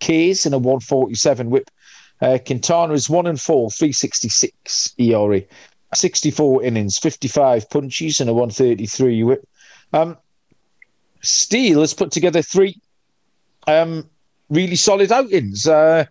Ks, 0.00 0.44
and 0.44 0.54
a 0.54 0.58
147 0.58 1.50
whip. 1.50 1.70
Uh, 2.20 2.38
Quintana 2.44 2.92
is 2.94 3.08
1 3.08 3.26
and 3.26 3.40
4, 3.40 3.70
366 3.70 4.94
ERA. 4.98 5.42
64 5.94 6.62
innings, 6.64 6.98
55 6.98 7.70
punches, 7.70 8.20
and 8.20 8.28
a 8.28 8.32
133 8.32 9.22
whip. 9.22 9.48
Um, 9.92 10.16
Steele 11.22 11.80
has 11.80 11.94
put 11.94 12.10
together 12.10 12.42
three 12.42 12.80
um, 13.66 14.08
really 14.50 14.76
solid 14.76 15.12
outings. 15.12 15.66
Uh, 15.66 16.04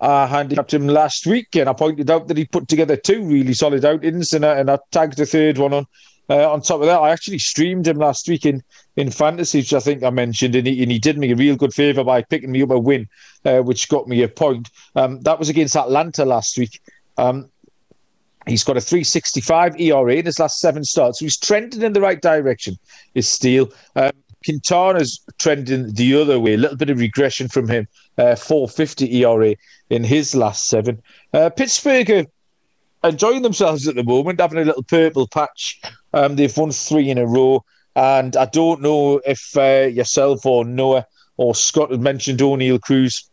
I 0.00 0.26
handicapped 0.26 0.74
him 0.74 0.88
last 0.88 1.26
week, 1.26 1.54
and 1.54 1.68
I 1.68 1.72
pointed 1.72 2.10
out 2.10 2.26
that 2.28 2.36
he 2.36 2.44
put 2.44 2.68
together 2.68 2.96
two 2.96 3.24
really 3.24 3.54
solid 3.54 3.84
outings, 3.84 4.32
and, 4.32 4.44
I, 4.44 4.58
and 4.58 4.70
I 4.70 4.78
tagged 4.90 5.20
a 5.20 5.26
third 5.26 5.58
one 5.58 5.72
on. 5.72 5.86
Uh, 6.30 6.50
on 6.50 6.62
top 6.62 6.80
of 6.80 6.86
that, 6.86 7.00
I 7.00 7.10
actually 7.10 7.38
streamed 7.38 7.86
him 7.86 7.98
last 7.98 8.28
week 8.28 8.46
in, 8.46 8.62
in 8.96 9.10
fantasy, 9.10 9.58
which 9.58 9.74
I 9.74 9.80
think 9.80 10.02
I 10.02 10.10
mentioned, 10.10 10.54
and 10.54 10.66
he, 10.66 10.82
and 10.82 10.90
he 10.90 10.98
did 10.98 11.18
me 11.18 11.32
a 11.32 11.36
real 11.36 11.56
good 11.56 11.74
favour 11.74 12.04
by 12.04 12.22
picking 12.22 12.52
me 12.52 12.62
up 12.62 12.70
a 12.70 12.78
win, 12.78 13.08
uh, 13.44 13.58
which 13.58 13.88
got 13.88 14.08
me 14.08 14.22
a 14.22 14.28
point. 14.28 14.70
Um, 14.96 15.20
that 15.22 15.38
was 15.38 15.48
against 15.48 15.76
Atlanta 15.76 16.24
last 16.24 16.56
week. 16.56 16.80
Um, 17.18 17.50
He's 18.46 18.64
got 18.64 18.76
a 18.76 18.80
365 18.80 19.80
ERA 19.80 20.14
in 20.14 20.26
his 20.26 20.38
last 20.38 20.58
seven 20.58 20.84
starts. 20.84 21.20
So 21.20 21.24
he's 21.24 21.36
trending 21.36 21.82
in 21.82 21.92
the 21.92 22.00
right 22.00 22.20
direction, 22.20 22.76
is 23.14 23.28
Steele. 23.28 23.70
Um, 23.94 24.10
Quintana's 24.44 25.20
trending 25.38 25.92
the 25.94 26.14
other 26.14 26.38
way, 26.38 26.54
a 26.54 26.58
little 26.58 26.76
bit 26.76 26.90
of 26.90 26.98
regression 26.98 27.48
from 27.48 27.68
him. 27.68 27.88
Uh, 28.18 28.36
450 28.36 29.24
ERA 29.24 29.54
in 29.88 30.04
his 30.04 30.34
last 30.34 30.68
seven. 30.68 31.02
Uh, 31.32 31.48
Pittsburgh 31.50 32.10
are 32.10 33.08
enjoying 33.08 33.42
themselves 33.42 33.88
at 33.88 33.94
the 33.94 34.04
moment, 34.04 34.40
having 34.40 34.58
a 34.58 34.64
little 34.64 34.82
purple 34.82 35.26
patch. 35.26 35.80
Um, 36.12 36.36
they've 36.36 36.56
won 36.56 36.72
three 36.72 37.08
in 37.08 37.18
a 37.18 37.26
row. 37.26 37.64
And 37.94 38.36
I 38.36 38.46
don't 38.46 38.80
know 38.80 39.20
if 39.26 39.56
uh, 39.56 39.88
yourself 39.92 40.46
or 40.46 40.64
Noah 40.64 41.06
or 41.36 41.54
Scott 41.54 41.90
had 41.90 42.00
mentioned 42.00 42.40
Oneil 42.40 42.80
Cruz 42.80 43.28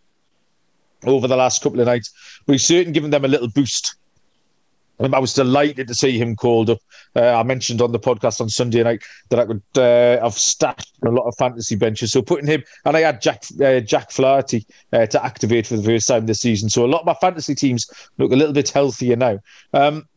over 1.06 1.28
the 1.28 1.38
last 1.38 1.62
couple 1.62 1.80
of 1.80 1.88
nights, 1.88 2.12
but 2.46 2.54
he's 2.54 2.66
certainly 2.66 2.92
given 2.92 3.12
them 3.12 3.24
a 3.24 3.30
little 3.30 3.50
boost 3.50 3.96
I 5.00 5.20
was 5.20 5.34
delighted 5.34 5.88
to 5.88 5.96
see 5.96 6.18
him 6.18 6.36
called 6.36 6.70
up. 6.70 6.80
Uh, 7.16 7.36
I 7.36 7.44
mentioned 7.44 7.82
on 7.82 7.92
the 7.92 8.00
podcast 8.00 8.42
on 8.42 8.50
Sunday 8.50 8.84
night 8.84 9.02
that 9.30 9.40
I 9.40 9.46
could 9.46 9.62
uh, 9.78 10.22
have 10.22 10.34
stashed 10.34 10.94
a 11.06 11.10
lot 11.10 11.26
of 11.26 11.36
fantasy 11.38 11.76
benches. 11.76 12.12
So 12.12 12.22
putting 12.22 12.48
him 12.48 12.64
and 12.86 12.98
I 12.98 13.02
had 13.02 13.22
Jack 13.22 13.44
uh, 13.64 13.80
Jack 13.80 14.12
Flaherty 14.12 14.66
uh, 14.92 15.06
to 15.08 15.24
activate 15.24 15.68
for 15.68 15.78
the 15.78 15.84
first 15.84 16.08
time 16.08 16.26
this 16.26 16.42
season. 16.42 16.70
So 16.70 16.86
a 16.86 16.88
lot 16.88 17.02
of 17.02 17.06
my 17.06 17.14
fantasy 17.16 17.56
teams 17.56 17.90
look 18.18 18.32
a 18.32 18.36
little 18.36 18.54
bit 18.54 18.70
healthier 18.70 19.16
now. 19.16 19.40
Um, 19.74 20.08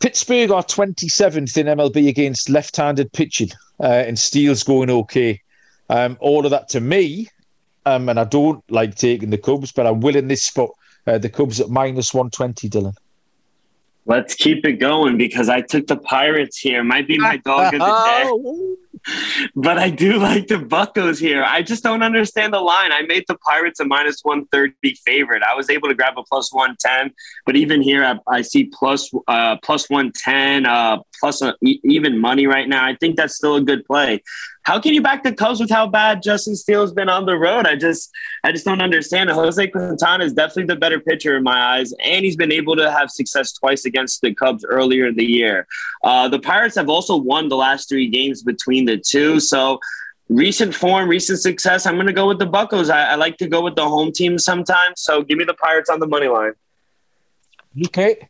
Pittsburgh 0.00 0.52
are 0.52 0.62
27th 0.62 1.56
in 1.56 1.66
MLB 1.66 2.08
against 2.08 2.48
left-handed 2.48 3.12
pitching, 3.12 3.50
uh, 3.80 4.04
and 4.06 4.16
Steele's 4.16 4.62
going 4.62 4.90
okay. 4.90 5.40
Um, 5.90 6.16
all 6.20 6.44
of 6.44 6.52
that 6.52 6.68
to 6.68 6.80
me, 6.80 7.26
um, 7.84 8.08
and 8.08 8.20
I 8.20 8.24
don't 8.24 8.62
like 8.70 8.94
taking 8.94 9.30
the 9.30 9.38
Cubs, 9.38 9.72
but 9.72 9.88
I'm 9.88 10.00
willing 10.00 10.28
this 10.28 10.44
spot. 10.44 10.70
Uh, 11.04 11.18
the 11.18 11.28
Cubs 11.28 11.58
at 11.60 11.70
minus 11.70 12.14
120, 12.14 12.68
Dylan. 12.68 12.94
Let's 14.08 14.34
keep 14.34 14.64
it 14.64 14.78
going 14.80 15.18
because 15.18 15.50
I 15.50 15.60
took 15.60 15.86
the 15.86 15.98
Pirates 15.98 16.58
here. 16.58 16.82
Might 16.82 17.06
be 17.06 17.18
my 17.18 17.36
dog 17.36 17.74
of 17.74 17.80
the 17.80 17.86
day. 17.86 18.76
but 19.54 19.76
I 19.76 19.90
do 19.90 20.16
like 20.18 20.46
the 20.46 20.54
Buccos 20.54 21.20
here. 21.20 21.44
I 21.44 21.60
just 21.60 21.82
don't 21.82 22.02
understand 22.02 22.54
the 22.54 22.60
line. 22.60 22.90
I 22.90 23.02
made 23.02 23.24
the 23.28 23.36
Pirates 23.36 23.80
a 23.80 23.84
minus 23.84 24.20
130 24.22 24.94
favorite. 25.04 25.42
I 25.42 25.54
was 25.54 25.68
able 25.68 25.88
to 25.88 25.94
grab 25.94 26.14
a 26.16 26.22
plus 26.22 26.50
110, 26.54 27.14
but 27.44 27.56
even 27.56 27.82
here 27.82 28.02
I, 28.02 28.18
I 28.26 28.40
see 28.40 28.70
plus, 28.72 29.10
uh, 29.28 29.58
plus 29.62 29.90
110, 29.90 30.64
uh, 30.64 30.98
plus 31.20 31.42
a, 31.42 31.54
even 31.62 32.18
money 32.18 32.46
right 32.46 32.66
now. 32.66 32.86
I 32.86 32.94
think 32.94 33.16
that's 33.16 33.36
still 33.36 33.56
a 33.56 33.62
good 33.62 33.84
play 33.84 34.22
how 34.68 34.78
can 34.78 34.92
you 34.92 35.00
back 35.00 35.22
the 35.22 35.32
Cubs 35.32 35.60
with 35.60 35.70
how 35.70 35.86
bad 35.86 36.22
Justin 36.22 36.54
Steele's 36.54 36.92
been 36.92 37.08
on 37.08 37.24
the 37.24 37.38
road? 37.38 37.66
I 37.66 37.74
just 37.74 38.10
I 38.44 38.52
just 38.52 38.66
don't 38.66 38.82
understand. 38.82 39.30
Jose 39.30 39.66
Quintana 39.68 40.22
is 40.22 40.34
definitely 40.34 40.64
the 40.64 40.76
better 40.76 41.00
pitcher 41.00 41.38
in 41.38 41.42
my 41.42 41.58
eyes, 41.58 41.94
and 42.04 42.22
he's 42.22 42.36
been 42.36 42.52
able 42.52 42.76
to 42.76 42.90
have 42.90 43.10
success 43.10 43.50
twice 43.52 43.86
against 43.86 44.20
the 44.20 44.34
Cubs 44.34 44.66
earlier 44.66 45.06
in 45.06 45.16
the 45.16 45.24
year. 45.24 45.66
Uh, 46.04 46.28
the 46.28 46.38
Pirates 46.38 46.76
have 46.76 46.90
also 46.90 47.16
won 47.16 47.48
the 47.48 47.56
last 47.56 47.88
three 47.88 48.08
games 48.08 48.42
between 48.42 48.84
the 48.84 48.98
two, 48.98 49.40
so 49.40 49.80
recent 50.28 50.74
form, 50.74 51.08
recent 51.08 51.38
success. 51.38 51.86
I'm 51.86 51.94
going 51.94 52.06
to 52.06 52.12
go 52.12 52.28
with 52.28 52.38
the 52.38 52.46
Buccos. 52.46 52.90
I, 52.90 53.12
I, 53.12 53.14
like 53.14 53.38
to 53.38 53.48
go 53.48 53.62
with 53.62 53.74
the 53.74 53.88
home 53.88 54.12
team 54.12 54.38
sometimes. 54.38 55.00
So 55.00 55.22
give 55.22 55.38
me 55.38 55.44
the 55.44 55.54
Pirates 55.54 55.88
on 55.88 55.98
the 55.98 56.06
money 56.06 56.28
line. 56.28 56.52
Okay, 57.86 58.28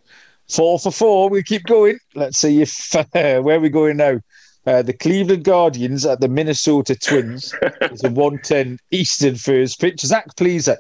four 0.49 0.79
for 0.79 0.93
four. 0.93 1.31
We 1.31 1.43
keep 1.43 1.65
going. 1.65 1.99
Let's 2.15 2.39
see 2.39 2.63
if 2.63 2.95
uh, 2.95 3.05
where 3.41 3.59
we 3.59 3.71
going 3.71 3.97
now. 3.97 4.21
Uh, 4.69 4.83
the 4.83 4.93
Cleveland 4.93 5.45
Guardians 5.45 6.05
at 6.05 6.21
the 6.21 6.29
Minnesota 6.29 6.95
Twins 6.95 7.55
is 7.91 8.05
a 8.05 8.11
110 8.11 8.79
Eastern 8.91 9.35
first 9.35 9.81
pitch. 9.81 10.01
Zach 10.01 10.27
Plesac 10.37 10.77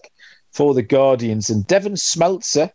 for 0.52 0.74
the 0.74 0.82
Guardians 0.82 1.48
and 1.48 1.66
Devin 1.66 1.94
Smeltzer 1.94 2.70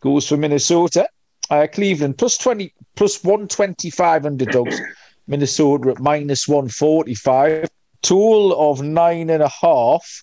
goes 0.00 0.26
for 0.26 0.36
Minnesota. 0.36 1.08
Uh, 1.50 1.68
Cleveland 1.72 2.18
plus 2.18 2.36
20, 2.36 2.74
plus 2.96 3.22
125 3.22 4.26
underdogs. 4.26 4.80
Minnesota 5.28 5.90
at 5.90 6.00
minus 6.00 6.48
145. 6.48 7.68
Total 8.02 8.70
of 8.70 8.82
nine 8.82 9.30
and 9.30 9.44
a 9.44 9.48
half. 9.48 10.20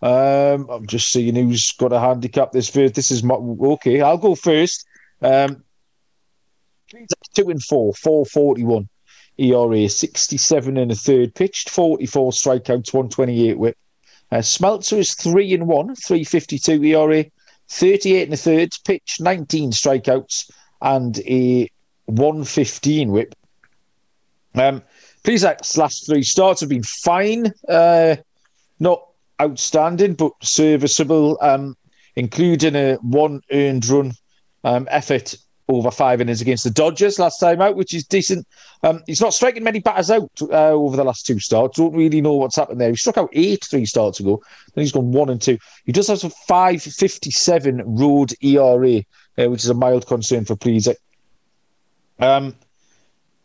Um, 0.00 0.70
I'm 0.70 0.86
just 0.86 1.12
seeing 1.12 1.34
who's 1.34 1.70
got 1.72 1.92
a 1.92 2.00
handicap 2.00 2.52
this 2.52 2.70
first. 2.70 2.94
This 2.94 3.10
is 3.10 3.22
my, 3.22 3.34
okay. 3.34 4.00
I'll 4.00 4.16
go 4.16 4.36
first. 4.36 4.86
Um, 5.20 5.62
two 7.34 7.50
and 7.50 7.62
four, 7.62 7.92
441 7.92 8.88
ERA, 9.38 9.88
67 9.88 10.76
and 10.76 10.92
a 10.92 10.94
third 10.94 11.34
pitched, 11.34 11.70
44 11.70 12.32
strikeouts, 12.32 12.92
128 12.92 13.58
whip. 13.58 13.76
Uh, 14.30 14.36
Smeltzer 14.36 14.98
is 14.98 15.14
three 15.14 15.52
and 15.52 15.66
one, 15.66 15.94
352 15.94 16.84
ERA, 16.84 17.24
38 17.68 18.22
and 18.24 18.34
a 18.34 18.36
third 18.36 18.70
pitch, 18.84 19.16
19 19.20 19.72
strikeouts, 19.72 20.50
and 20.80 21.18
a 21.20 21.68
115 22.06 23.10
whip. 23.10 23.34
Um, 24.54 24.82
Plesac's 25.24 25.76
last 25.76 26.06
three 26.06 26.22
starts 26.22 26.60
have 26.60 26.68
been 26.68 26.82
fine, 26.82 27.52
uh, 27.68 28.16
not 28.80 29.06
outstanding, 29.40 30.14
but 30.14 30.32
serviceable, 30.42 31.38
um, 31.40 31.76
including 32.16 32.74
a 32.74 32.94
one 32.96 33.40
earned 33.50 33.86
run 33.88 34.12
um, 34.64 34.86
effort 34.90 35.36
over 35.68 35.90
five 35.90 36.20
innings 36.20 36.40
against 36.40 36.64
the 36.64 36.70
Dodgers 36.70 37.18
last 37.18 37.38
time 37.38 37.60
out, 37.60 37.76
which 37.76 37.94
is 37.94 38.04
decent. 38.04 38.46
Um, 38.82 39.02
he's 39.06 39.20
not 39.20 39.34
striking 39.34 39.62
many 39.62 39.80
batters 39.80 40.10
out 40.10 40.30
uh, 40.42 40.70
over 40.70 40.96
the 40.96 41.04
last 41.04 41.26
two 41.26 41.38
starts. 41.38 41.78
Don't 41.78 41.94
really 41.94 42.20
know 42.20 42.34
what's 42.34 42.56
happened 42.56 42.80
there. 42.80 42.90
He 42.90 42.96
struck 42.96 43.18
out 43.18 43.30
eight 43.32 43.64
three 43.64 43.86
starts 43.86 44.20
ago. 44.20 44.42
Then 44.74 44.82
he's 44.82 44.92
gone 44.92 45.12
one 45.12 45.30
and 45.30 45.40
two. 45.40 45.58
He 45.84 45.92
does 45.92 46.08
have 46.08 46.24
a 46.24 46.28
5.57 46.28 47.82
road 47.86 48.32
ERA, 48.42 48.98
uh, 49.38 49.50
which 49.50 49.62
is 49.62 49.70
a 49.70 49.74
mild 49.74 50.06
concern 50.06 50.44
for 50.44 50.56
Plesac. 50.56 50.96
Um, 52.18 52.54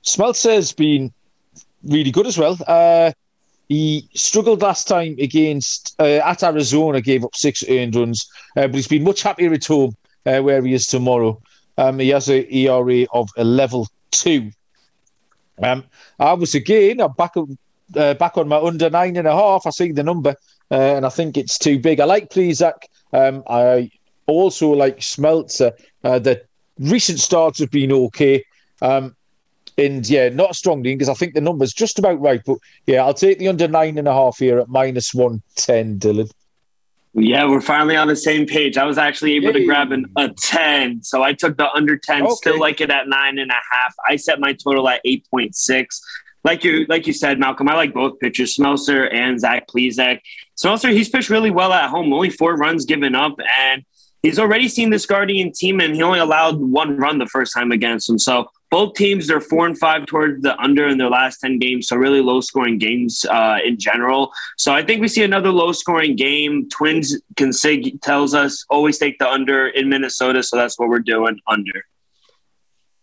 Smeltzer 0.04 0.54
has 0.54 0.74
been 0.74 1.14
really 1.84 2.12
good 2.12 2.28
as 2.28 2.38
well. 2.38 2.58
Uh, 2.68 3.12
he 3.68 4.08
struggled 4.16 4.62
last 4.62 4.88
time 4.88 5.16
against 5.20 5.96
uh, 6.00 6.22
at 6.24 6.44
Arizona, 6.44 7.02
gave 7.02 7.26
up 7.26 7.36
six 7.36 7.64
earned 7.68 7.96
runs, 7.96 8.30
uh, 8.56 8.68
but 8.68 8.76
he's 8.76 8.88
been 8.88 9.04
much 9.04 9.24
happier 9.24 9.52
at 9.52 9.66
home 9.66 9.96
uh, 10.26 10.40
where 10.40 10.64
he 10.64 10.74
is 10.74 10.88
tomorrow. 10.88 11.42
Um, 11.78 12.00
he 12.00 12.10
has 12.10 12.30
an 12.30 12.46
ERA 12.50 13.06
of 13.14 13.30
a 13.38 13.44
level 13.44 13.88
two. 14.12 14.52
Um, 15.62 15.84
I 16.20 16.34
was 16.34 16.56
again, 16.56 17.02
I'm 17.02 17.14
back, 17.14 17.34
uh, 17.96 18.14
back 18.16 18.38
on 18.38 18.48
my 18.48 18.58
under 18.58 18.90
nine 18.90 19.16
and 19.18 19.28
a 19.28 19.36
half. 19.36 19.66
I 19.66 19.72
see 19.72 19.92
the 19.92 20.04
number 20.04 20.36
uh, 20.72 20.96
and 20.96 21.06
I 21.06 21.10
think 21.10 21.38
it's 21.38 21.58
too 21.58 21.80
big. 21.80 22.00
I 22.00 22.06
like 22.06 22.30
Plesac. 22.30 22.84
Um, 23.14 23.44
I 23.48 23.90
also 24.26 24.70
like 24.70 24.98
Smeltzer. 24.98 25.72
Uh, 26.04 26.20
the 26.20 26.44
recent 26.80 27.20
starts 27.20 27.60
have 27.60 27.72
been 27.72 27.92
okay. 27.92 28.44
Um, 28.82 29.16
and 29.78 30.08
yeah, 30.10 30.30
not 30.30 30.52
a 30.52 30.56
strong 30.56 30.82
lean 30.84 30.98
because 30.98 31.10
I 31.10 31.14
think 31.14 31.34
the 31.34 31.42
number's 31.42 31.74
just 31.74 32.00
about 32.00 32.20
right. 32.20 32.42
But 32.46 32.58
yeah, 32.86 33.04
I'll 33.04 33.14
take 33.14 33.40
the 33.40 33.48
under 33.48 33.68
nine 33.68 33.98
and 33.98 34.08
a 34.08 34.14
half 34.14 34.40
here 34.40 34.60
at 34.60 34.70
minus 34.70 35.14
110, 35.14 36.00
Dylan. 36.00 36.32
Yeah, 37.20 37.50
we're 37.50 37.62
finally 37.62 37.96
on 37.96 38.08
the 38.08 38.16
same 38.16 38.46
page. 38.46 38.78
I 38.78 38.86
was 38.86 39.00
actually 39.00 39.34
able 39.38 39.52
to 39.52 39.66
grab 39.66 39.92
an, 39.92 40.06
a 40.18 40.30
10. 40.30 41.02
So 41.02 41.24
I 41.24 41.34
took 41.34 41.58
the 41.58 41.68
under 41.72 41.98
10, 41.98 42.22
okay. 42.22 42.32
still 42.36 42.60
like 42.60 42.80
it 42.80 42.92
at 42.92 43.08
nine 43.08 43.40
and 43.40 43.50
a 43.50 43.56
half. 43.72 43.96
I 44.08 44.18
set 44.18 44.40
my 44.40 44.54
total 44.54 44.88
at 44.88 45.04
8.6. 45.04 46.00
Like 46.44 46.64
you 46.64 46.86
like 46.88 47.08
you 47.08 47.14
said, 47.14 47.40
Malcolm, 47.40 47.68
I 47.70 47.74
like 47.74 47.92
both 47.92 48.20
pitchers, 48.20 48.56
Smeltzer 48.56 49.12
and 49.12 49.40
Zach 49.40 49.68
Plesac. 49.68 50.20
Smeltzer, 50.56 50.94
he's 50.94 51.10
pitched 51.10 51.32
really 51.32 51.50
well 51.50 51.74
at 51.74 51.90
home, 51.90 52.14
only 52.14 52.30
four 52.30 52.56
runs 52.56 52.86
given 52.86 53.16
up, 53.16 53.36
and 53.60 53.84
he's 54.22 54.38
already 54.38 54.68
seen 54.68 54.92
this 54.92 55.08
Guardian 55.08 55.52
team, 55.52 55.82
and 55.82 55.96
he 55.96 56.04
only 56.04 56.20
allowed 56.20 56.58
one 56.58 56.98
run 56.98 57.18
the 57.18 57.26
first 57.26 57.52
time 57.52 57.72
against 57.72 58.08
them. 58.08 58.20
So 58.20 58.50
both 58.70 58.94
teams 58.96 59.28
they're 59.28 59.42
four 59.42 59.66
and 59.66 59.78
five 59.78 60.06
towards 60.06 60.42
the 60.42 60.58
under 60.60 60.88
in 60.88 60.98
their 60.98 61.10
last 61.10 61.40
10 61.40 61.60
games 61.60 61.88
so 61.88 61.96
really 61.96 62.22
low 62.22 62.42
scoring 62.42 62.78
games 62.78 63.26
uh, 63.30 63.58
in 63.64 63.78
general 63.78 64.32
so 64.58 64.74
i 64.74 64.84
think 64.84 65.02
we 65.02 65.08
see 65.08 65.24
another 65.24 65.52
low 65.52 65.72
scoring 65.72 66.16
game 66.16 66.68
twins 66.70 67.20
consig 67.36 68.02
tells 68.02 68.34
us 68.34 68.66
always 68.70 68.98
take 68.98 69.18
the 69.20 69.30
under 69.30 69.68
in 69.68 69.90
minnesota 69.90 70.44
so 70.44 70.56
that's 70.58 70.78
what 70.80 70.90
we're 70.90 71.00
doing 71.00 71.40
under 71.48 71.84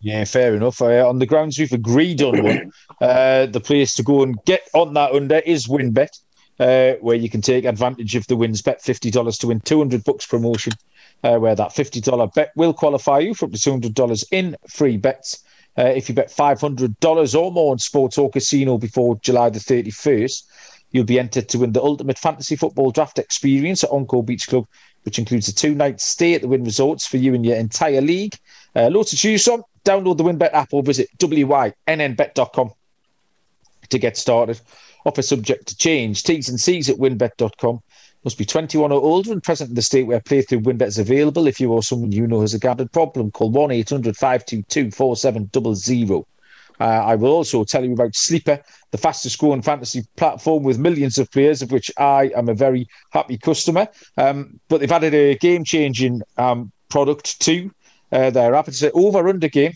yeah, 0.04 0.24
fair 0.24 0.54
enough. 0.54 0.82
Uh, 0.82 1.08
on 1.08 1.18
the 1.18 1.24
grounds 1.24 1.58
we've 1.58 1.72
agreed 1.72 2.20
on 2.20 2.42
one, 2.42 2.72
uh, 3.00 3.46
the 3.46 3.60
place 3.60 3.94
to 3.94 4.02
go 4.02 4.22
and 4.22 4.36
get 4.44 4.68
on 4.74 4.92
that 4.92 5.12
under 5.12 5.38
is 5.38 5.66
WynnBET, 5.66 6.20
uh, 6.60 6.98
where 7.00 7.16
you 7.16 7.30
can 7.30 7.40
take 7.40 7.64
advantage 7.64 8.14
of 8.14 8.26
the 8.26 8.36
wins. 8.36 8.60
Bet 8.60 8.82
fifty 8.82 9.10
dollars 9.10 9.38
to 9.38 9.46
win 9.46 9.60
two 9.60 9.78
hundred 9.78 10.04
bucks 10.04 10.26
promotion, 10.26 10.74
uh, 11.22 11.38
where 11.38 11.54
that 11.54 11.72
fifty 11.72 12.02
dollar 12.02 12.26
bet 12.26 12.52
will 12.54 12.74
qualify 12.74 13.18
you 13.20 13.32
for 13.32 13.46
up 13.46 13.52
to 13.52 13.58
two 13.58 13.70
hundred 13.70 13.94
dollars 13.94 14.26
in 14.30 14.56
free 14.68 14.98
bets. 14.98 15.42
Uh, 15.76 15.86
if 15.86 16.08
you 16.08 16.14
bet 16.14 16.30
$500 16.30 17.40
or 17.40 17.52
more 17.52 17.72
on 17.72 17.78
sports 17.78 18.18
or 18.18 18.30
casino 18.30 18.78
before 18.78 19.16
July 19.16 19.50
the 19.50 19.58
31st, 19.58 20.44
you'll 20.92 21.04
be 21.04 21.18
entered 21.18 21.48
to 21.48 21.58
win 21.58 21.72
the 21.72 21.82
ultimate 21.82 22.18
fantasy 22.18 22.54
football 22.54 22.92
draft 22.92 23.18
experience 23.18 23.82
at 23.82 23.90
Encore 23.90 24.22
Beach 24.22 24.46
Club, 24.46 24.66
which 25.02 25.18
includes 25.18 25.48
a 25.48 25.54
two 25.54 25.74
night 25.74 26.00
stay 26.00 26.34
at 26.34 26.42
the 26.42 26.48
Wynn 26.48 26.64
Resorts 26.64 27.06
for 27.06 27.16
you 27.16 27.34
and 27.34 27.44
your 27.44 27.56
entire 27.56 28.00
league. 28.00 28.36
Uh, 28.76 28.88
loads 28.88 29.10
to 29.10 29.16
choose 29.16 29.44
from. 29.44 29.62
Download 29.84 30.16
the 30.16 30.24
WynnBET 30.24 30.52
app 30.52 30.72
or 30.72 30.82
visit 30.82 31.08
wynnbet.com 31.18 32.70
to 33.90 33.98
get 33.98 34.16
started. 34.16 34.60
Offer 35.04 35.22
subject 35.22 35.66
to 35.66 35.76
change. 35.76 36.22
T's 36.22 36.48
and 36.48 36.60
C's 36.60 36.88
at 36.88 36.96
wynnbet.com. 36.96 37.82
Must 38.24 38.38
be 38.38 38.46
21 38.46 38.90
or 38.90 39.00
older 39.00 39.32
and 39.32 39.42
present 39.42 39.68
in 39.68 39.74
the 39.74 39.82
state 39.82 40.04
where 40.04 40.18
playthrough 40.18 40.62
WynnBET 40.62 40.86
is 40.86 40.98
available. 40.98 41.46
If 41.46 41.60
you 41.60 41.70
or 41.72 41.82
someone 41.82 42.10
you 42.10 42.26
know 42.26 42.40
has 42.40 42.54
a 42.54 42.58
gambling 42.58 42.88
problem, 42.88 43.30
call 43.30 43.50
1 43.50 43.70
800 43.70 44.16
522 44.16 44.90
4700. 44.90 46.24
Uh, 46.80 46.84
I 46.84 47.14
will 47.14 47.32
also 47.32 47.64
tell 47.64 47.84
you 47.84 47.92
about 47.92 48.16
Sleeper, 48.16 48.60
the 48.90 48.98
fastest 48.98 49.38
growing 49.38 49.62
fantasy 49.62 50.04
platform 50.16 50.62
with 50.64 50.78
millions 50.78 51.18
of 51.18 51.30
players, 51.30 51.62
of 51.62 51.70
which 51.70 51.90
I 51.98 52.32
am 52.34 52.48
a 52.48 52.54
very 52.54 52.88
happy 53.10 53.36
customer. 53.36 53.88
Um, 54.16 54.58
but 54.68 54.80
they've 54.80 54.90
added 54.90 55.14
a 55.14 55.36
game 55.36 55.62
changing 55.62 56.22
um, 56.38 56.72
product 56.88 57.38
too. 57.40 57.70
Uh, 58.10 58.30
their 58.30 58.54
app, 58.54 58.68
it's 58.68 58.82
an 58.82 58.90
over 58.94 59.28
under 59.28 59.48
game 59.48 59.74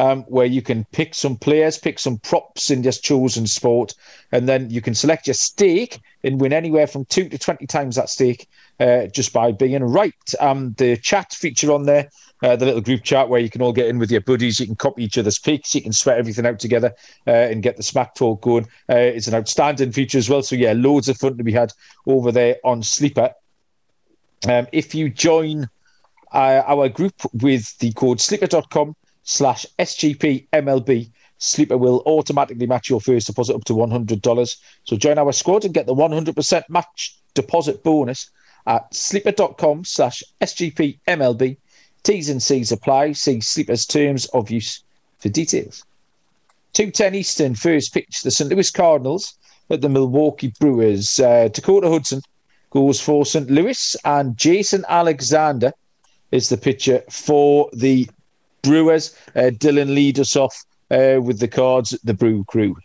um, 0.00 0.22
where 0.22 0.46
you 0.46 0.62
can 0.62 0.86
pick 0.92 1.14
some 1.14 1.36
players, 1.36 1.76
pick 1.76 1.98
some 1.98 2.16
props 2.16 2.70
in 2.70 2.82
your 2.82 2.92
chosen 2.92 3.46
sport, 3.46 3.94
and 4.32 4.48
then 4.48 4.70
you 4.70 4.80
can 4.80 4.94
select 4.94 5.26
your 5.26 5.34
stake 5.34 6.00
and 6.24 6.40
win 6.40 6.54
anywhere 6.54 6.86
from 6.86 7.04
two 7.04 7.28
to 7.28 7.36
20 7.36 7.66
times 7.66 7.96
that 7.96 8.08
stake 8.08 8.48
uh, 8.80 9.08
just 9.08 9.34
by 9.34 9.52
being 9.52 9.84
right. 9.84 10.14
Um, 10.40 10.72
the 10.78 10.96
chat 10.96 11.34
feature 11.34 11.70
on 11.70 11.84
there, 11.84 12.08
uh, 12.42 12.56
the 12.56 12.64
little 12.64 12.80
group 12.80 13.02
chat 13.02 13.28
where 13.28 13.42
you 13.42 13.50
can 13.50 13.60
all 13.60 13.74
get 13.74 13.88
in 13.88 13.98
with 13.98 14.10
your 14.10 14.22
buddies, 14.22 14.58
you 14.58 14.64
can 14.64 14.74
copy 14.74 15.04
each 15.04 15.18
other's 15.18 15.38
picks, 15.38 15.74
you 15.74 15.82
can 15.82 15.92
sweat 15.92 16.16
everything 16.16 16.46
out 16.46 16.58
together 16.58 16.94
uh, 17.26 17.32
and 17.32 17.62
get 17.62 17.76
the 17.76 17.82
smack 17.82 18.14
talk 18.14 18.40
going. 18.40 18.64
Uh, 18.88 18.96
it's 18.96 19.28
an 19.28 19.34
outstanding 19.34 19.92
feature 19.92 20.16
as 20.16 20.30
well. 20.30 20.42
So, 20.42 20.56
yeah, 20.56 20.72
loads 20.74 21.10
of 21.10 21.18
fun 21.18 21.36
to 21.36 21.44
be 21.44 21.52
had 21.52 21.74
over 22.06 22.32
there 22.32 22.56
on 22.64 22.82
Sleeper. 22.82 23.34
Um, 24.48 24.66
if 24.72 24.94
you 24.94 25.10
join 25.10 25.68
uh, 26.32 26.62
our 26.66 26.88
group 26.88 27.12
with 27.34 27.76
the 27.80 27.92
code 27.92 28.18
sleeper.com 28.18 28.96
slash 29.30 29.64
SGP 29.78 30.48
MLB. 30.52 31.08
Sleeper 31.38 31.78
will 31.78 32.02
automatically 32.04 32.66
match 32.66 32.90
your 32.90 33.00
first 33.00 33.28
deposit 33.28 33.54
up 33.54 33.64
to 33.64 33.74
$100. 33.74 34.56
So 34.84 34.96
join 34.96 35.18
our 35.18 35.32
squad 35.32 35.64
and 35.64 35.72
get 35.72 35.86
the 35.86 35.94
100% 35.94 36.62
match 36.68 37.16
deposit 37.34 37.84
bonus 37.84 38.28
at 38.66 38.92
sleeper.com 38.92 39.84
slash 39.84 40.24
SGP 40.40 40.98
MLB. 41.06 41.56
T's 42.02 42.28
and 42.28 42.42
C's 42.42 42.72
apply. 42.72 43.12
See 43.12 43.40
Sleeper's 43.40 43.86
terms 43.86 44.26
of 44.26 44.50
use 44.50 44.82
for 45.20 45.28
details. 45.28 45.84
2.10 46.74 47.14
Eastern, 47.14 47.54
first 47.54 47.94
pitch, 47.94 48.22
the 48.22 48.30
St. 48.32 48.50
Louis 48.50 48.70
Cardinals 48.70 49.34
at 49.70 49.80
the 49.80 49.88
Milwaukee 49.88 50.52
Brewers. 50.58 51.20
Uh, 51.20 51.48
Dakota 51.48 51.88
Hudson 51.88 52.20
goes 52.70 53.00
for 53.00 53.24
St. 53.24 53.48
Louis 53.48 53.96
and 54.04 54.36
Jason 54.36 54.84
Alexander 54.88 55.72
is 56.32 56.48
the 56.48 56.56
pitcher 56.56 57.02
for 57.08 57.70
the 57.72 58.08
Brewers. 58.62 59.14
Uh, 59.34 59.50
Dylan 59.50 59.94
lead 59.94 60.18
us 60.18 60.36
off 60.36 60.64
uh, 60.90 61.20
with 61.22 61.38
the 61.38 61.48
cards, 61.48 61.90
the 62.04 62.14
Brew 62.14 62.44
Crew. 62.44 62.76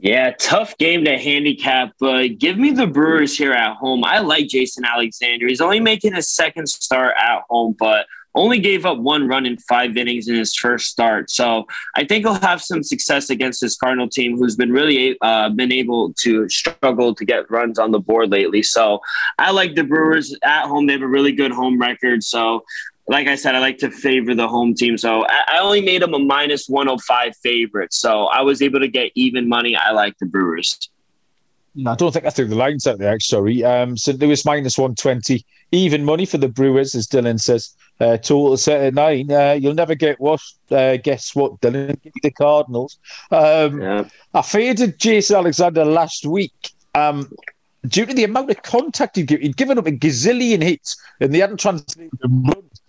Yeah, 0.00 0.32
tough 0.38 0.78
game 0.78 1.04
to 1.04 1.18
handicap, 1.18 1.92
but 2.00 2.38
give 2.38 2.56
me 2.56 2.70
the 2.70 2.86
Brewers 2.86 3.36
here 3.36 3.52
at 3.52 3.76
home. 3.76 4.02
I 4.02 4.20
like 4.20 4.48
Jason 4.48 4.84
Alexander. 4.86 5.46
He's 5.46 5.60
only 5.60 5.80
making 5.80 6.14
his 6.14 6.30
second 6.30 6.68
start 6.68 7.14
at 7.18 7.42
home, 7.50 7.76
but 7.78 8.06
only 8.34 8.60
gave 8.60 8.86
up 8.86 8.98
one 8.98 9.26
run 9.26 9.44
in 9.44 9.58
five 9.58 9.96
innings 9.96 10.28
in 10.28 10.36
his 10.36 10.54
first 10.54 10.86
start. 10.86 11.30
So 11.30 11.66
I 11.96 12.04
think 12.04 12.24
he'll 12.24 12.34
have 12.34 12.62
some 12.62 12.82
success 12.82 13.28
against 13.28 13.60
this 13.60 13.76
Cardinal 13.76 14.08
team, 14.08 14.36
who's 14.36 14.56
been 14.56 14.72
really 14.72 15.18
uh, 15.20 15.50
been 15.50 15.72
able 15.72 16.14
to 16.20 16.48
struggle 16.48 17.14
to 17.14 17.24
get 17.24 17.50
runs 17.50 17.78
on 17.78 17.90
the 17.90 17.98
board 17.98 18.30
lately. 18.30 18.62
So 18.62 19.00
I 19.38 19.50
like 19.50 19.74
the 19.74 19.84
Brewers 19.84 20.34
at 20.42 20.66
home. 20.66 20.86
They 20.86 20.94
have 20.94 21.02
a 21.02 21.08
really 21.08 21.32
good 21.32 21.52
home 21.52 21.78
record. 21.78 22.22
So 22.22 22.64
like 23.10 23.26
I 23.26 23.34
said, 23.34 23.56
I 23.56 23.58
like 23.58 23.78
to 23.78 23.90
favor 23.90 24.36
the 24.36 24.46
home 24.46 24.72
team. 24.72 24.96
So 24.96 25.26
I, 25.28 25.58
only 25.58 25.82
made 25.82 26.00
them 26.00 26.14
a 26.14 26.18
minus 26.20 26.68
105 26.68 27.36
favorite. 27.42 27.92
So 27.92 28.26
I 28.26 28.42
was 28.42 28.62
able 28.62 28.78
to 28.78 28.86
get 28.86 29.10
even 29.16 29.48
money. 29.48 29.74
I 29.74 29.90
like 29.90 30.16
the 30.18 30.26
Brewers. 30.26 30.88
I 31.84 31.96
don't 31.96 32.12
think 32.12 32.24
I 32.24 32.30
threw 32.30 32.46
the 32.46 32.54
lines 32.54 32.86
out 32.86 32.98
there, 32.98 33.18
sorry. 33.18 33.64
Um, 33.64 33.96
St. 33.96 34.16
Louis 34.20 34.44
minus 34.44 34.78
120. 34.78 35.44
Even 35.72 36.04
money 36.04 36.24
for 36.24 36.38
the 36.38 36.48
Brewers, 36.48 36.94
as 36.94 37.08
Dylan 37.08 37.40
says. 37.40 37.74
Uh, 37.98 38.16
total 38.16 38.56
set 38.56 38.80
at 38.80 38.94
nine. 38.94 39.30
Uh, 39.30 39.58
you'll 39.60 39.74
never 39.74 39.96
get 39.96 40.20
what? 40.20 40.40
Uh, 40.70 40.96
guess 40.96 41.34
what, 41.34 41.60
Dylan? 41.60 41.98
The 42.22 42.30
Cardinals. 42.30 42.98
Um, 43.32 43.82
yeah. 43.82 44.04
I 44.34 44.42
faded 44.42 45.00
Jason 45.00 45.34
Alexander 45.34 45.84
last 45.84 46.26
week. 46.26 46.52
Um, 46.94 47.28
due 47.88 48.06
to 48.06 48.14
the 48.14 48.24
amount 48.24 48.50
of 48.50 48.62
contact 48.62 49.16
he'd, 49.16 49.26
give, 49.26 49.40
he'd 49.40 49.56
given 49.56 49.78
up 49.78 49.86
a 49.86 49.92
gazillion 49.92 50.62
hits 50.62 50.96
and 51.18 51.34
they 51.34 51.38
hadn't 51.38 51.58
translated 51.58 52.10
the 52.20 52.28
runs 52.28 52.80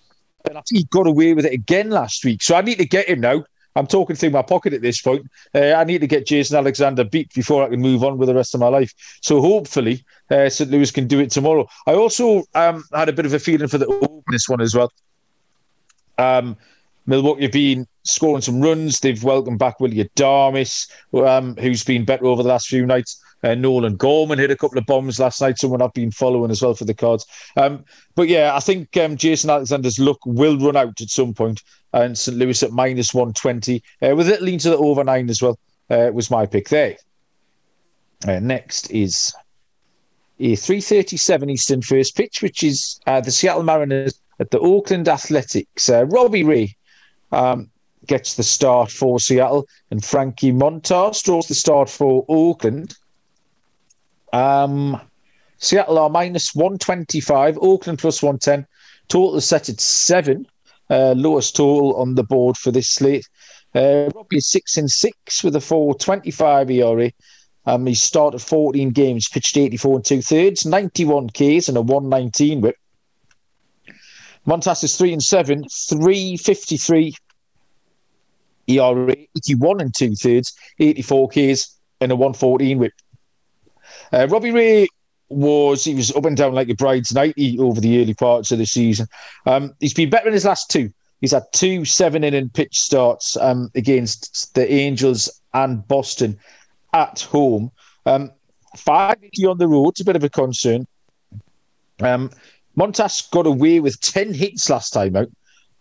and 0.47 0.58
I 0.58 0.62
think 0.62 0.80
he 0.80 0.84
got 0.86 1.08
away 1.08 1.34
with 1.34 1.45
it 1.45 1.54
again 1.54 1.89
last 1.89 2.23
week. 2.25 2.41
So 2.41 2.56
I 2.56 2.62
need 2.62 2.77
to 2.80 2.86
get 2.86 3.10
him 3.10 3.21
now. 3.21 3.43
I'm 3.75 3.88
talking 3.88 4.15
through 4.15 4.32
my 4.32 4.41
pocket 4.41 4.73
at 4.73 4.82
this 4.82 5.01
point. 5.01 5.30
Uh, 5.56 5.73
I 5.73 5.84
need 5.86 6.01
to 6.01 6.08
get 6.08 6.27
Jason 6.27 6.58
Alexander 6.58 7.04
beat 7.04 7.34
before 7.34 7.63
I 7.63 7.69
can 7.69 7.80
move 7.80 8.04
on 8.04 8.17
with 8.17 8.27
the 8.27 8.36
rest 8.36 8.54
of 8.54 8.60
my 8.60 8.67
life. 8.67 8.93
So 9.21 9.39
hopefully, 9.39 10.04
uh, 10.30 10.49
St. 10.49 10.69
Louis 10.69 10.91
can 10.91 11.08
do 11.08 11.19
it 11.19 11.32
tomorrow. 11.32 11.67
I 11.88 11.93
also 11.93 12.43
um, 12.54 12.84
had 12.93 13.08
a 13.08 13.13
bit 13.13 13.25
of 13.25 13.34
a 13.34 13.39
feeling 13.39 13.69
for 13.69 13.77
the 13.77 13.88
openest 13.88 14.49
one 14.49 14.62
as 14.62 14.75
well. 14.75 14.91
Um, 16.17 16.58
Milwaukee 17.06 17.43
have 17.43 17.51
been 17.51 17.88
scoring 18.04 18.41
some 18.41 18.62
runs. 18.62 18.99
They've 18.99 19.23
welcomed 19.23 19.60
back 19.60 19.80
William 19.80 20.08
Adames, 20.15 20.89
um, 21.13 21.56
who's 21.56 21.84
been 21.84 22.06
better 22.06 22.25
over 22.25 22.43
the 22.43 22.49
last 22.49 22.67
few 22.67 22.86
nights. 22.86 23.23
Uh, 23.43 23.56
Nolan 23.56 23.95
Gorman 23.95 24.39
hit 24.39 24.51
a 24.51 24.56
couple 24.56 24.77
of 24.77 24.86
bombs 24.86 25.19
last 25.19 25.41
night, 25.41 25.58
someone 25.58 25.82
I've 25.82 25.93
been 25.93 26.12
following 26.12 26.51
as 26.51 26.62
well 26.62 26.73
for 26.73 26.86
the 26.86 26.93
cards. 26.93 27.25
Um, 27.58 27.84
but 28.15 28.27
yeah, 28.27 28.56
I 28.56 28.60
think 28.60 28.95
um, 28.97 29.17
Jason 29.17 29.49
Alexander's 29.49 29.99
luck 29.99 30.19
will 30.25 30.58
run 30.58 30.75
out 30.75 31.01
at 31.01 31.10
some 31.10 31.34
point. 31.34 31.63
and 31.93 32.17
St. 32.17 32.38
Louis 32.38 32.62
at 32.63 32.71
minus 32.71 33.13
120, 33.13 33.84
uh, 34.01 34.15
with 34.15 34.30
it 34.30 34.41
lean 34.41 34.60
to 34.60 34.69
the 34.69 34.77
over 34.77 35.04
nine 35.04 35.30
as 35.30 35.41
well, 35.41 35.58
uh, 35.89 36.12
was 36.13 36.32
my 36.32 36.45
pick 36.45 36.69
there. 36.69 36.95
Uh, 38.27 38.39
next 38.39 38.91
is 38.91 39.34
a 40.39 40.56
337 40.56 41.49
Eastern 41.49 41.82
first 41.82 42.15
pitch, 42.15 42.41
which 42.41 42.63
is 42.63 42.99
uh, 43.08 43.21
the 43.21 43.32
Seattle 43.32 43.63
Mariners 43.63 44.19
at 44.39 44.51
the 44.51 44.60
Oakland 44.60 45.08
Athletics. 45.08 45.89
Uh, 45.89 46.06
Robbie 46.06 46.43
Ray 46.43 46.75
um, 47.32 47.69
gets 48.08 48.36
the 48.36 48.43
start 48.43 48.91
for 48.91 49.19
Seattle, 49.19 49.67
and 49.89 50.04
Frankie 50.04 50.51
Montas 50.51 51.23
draws 51.23 51.47
the 51.47 51.56
start 51.56 51.89
for 51.89 52.25
Oakland. 52.27 52.95
Um, 54.34 55.00
Seattle 55.58 56.00
are 56.00 56.10
minus 56.10 56.56
125, 56.56 57.58
Oakland 57.62 58.00
plus 58.00 58.24
110. 58.24 58.65
Total 59.08 59.36
is 59.38 59.48
set 59.48 59.70
at 59.70 59.80
seven. 59.80 60.48
Uh, 60.89 61.13
lowest 61.15 61.56
total 61.56 61.96
on 61.96 62.15
the 62.15 62.24
board 62.24 62.58
for 62.58 62.72
this 62.72 62.89
slate. 62.89 63.28
Uh, 63.74 64.10
Robbie 64.13 64.38
is 64.38 64.52
six 64.52 64.76
and 64.76 64.89
six 64.89 65.44
with 65.44 65.56
a 65.56 65.60
4.25 65.60 66.72
ERA. 66.72 67.12
Um, 67.65 67.86
he 67.86 67.94
started 67.94 68.41
14 68.41 68.89
games, 68.89 69.30
pitched 69.30 69.56
84 69.56 69.96
and 69.98 70.06
two 70.06 70.22
thirds, 70.22 70.65
91 70.65 71.30
Ks 71.30 71.70
and 71.70 71.78
a 71.78 71.82
119 71.82 72.62
whip. 72.62 72.76
Montas 74.48 74.84
is 74.84 74.98
three 74.98 75.13
and 75.13 75.24
seven, 75.24 75.63
353 75.89 77.15
ERA, 78.67 79.15
81 79.38 79.82
and 79.82 79.94
two 79.96 80.15
thirds, 80.15 80.54
84 80.80 81.30
Ks 81.30 81.78
and 82.02 82.12
a 82.12 82.15
114 82.15 82.80
whip. 82.80 82.94
Uh, 84.12 84.28
Robbie 84.28 84.52
Ray 84.52 84.88
was 85.30 85.84
he 85.84 85.95
was 85.95 86.12
up 86.15 86.26
and 86.26 86.36
down 86.36 86.54
like 86.54 86.69
a 86.69 86.76
bride's 86.76 87.13
night 87.13 87.36
over 87.60 87.80
the 87.80 88.02
early 88.02 88.13
parts 88.13 88.52
of 88.52 88.58
the 88.58 88.65
season. 88.65 89.08
Um, 89.45 89.74
he's 89.80 89.93
been 89.93 90.10
better 90.10 90.28
in 90.28 90.34
his 90.34 90.45
last 90.45 90.69
two. 90.69 90.91
He's 91.21 91.32
had 91.32 91.43
two 91.54 91.86
seven 91.86 92.24
inning 92.24 92.50
pitch 92.50 92.80
starts 92.80 93.38
um, 93.38 93.71
against 93.76 94.54
the 94.56 94.69
Angels 94.71 95.30
and 95.54 95.88
Boston 95.88 96.38
at 96.93 97.21
home. 97.21 97.71
Um, 98.06 98.32
five 98.76 99.17
on 99.47 99.58
the 99.58 99.67
road, 99.67 99.89
it's 99.89 100.02
a 100.02 100.06
bit 100.06 100.15
of 100.15 100.24
a 100.24 100.30
concern. 100.30 100.88
Um, 102.02 102.32
Montas 102.78 103.30
got 103.30 103.45
away 103.45 103.80
with 103.80 104.02
10 104.02 104.34
hits 104.34 104.69
last 104.69 104.91
time 104.91 105.15
out 105.15 105.30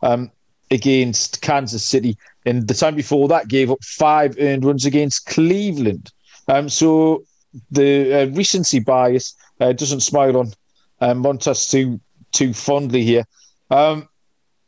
um, 0.02 0.30
against 0.70 1.40
Kansas 1.40 1.84
City. 1.84 2.16
And 2.44 2.66
the 2.66 2.74
time 2.74 2.94
before 2.94 3.28
that, 3.28 3.48
gave 3.48 3.70
up 3.70 3.82
five 3.82 4.36
earned 4.38 4.64
runs 4.64 4.84
against 4.84 5.26
Cleveland. 5.26 6.10
Um, 6.48 6.68
so 6.68 7.24
the 7.70 8.22
uh, 8.22 8.26
recency 8.36 8.80
bias 8.80 9.34
uh, 9.60 9.72
doesn't 9.72 10.00
smile 10.00 10.36
on 10.36 10.52
um, 11.00 11.22
Montas 11.22 11.70
too 11.70 12.00
too 12.32 12.52
fondly 12.52 13.02
here. 13.02 13.24
Um, 13.70 14.08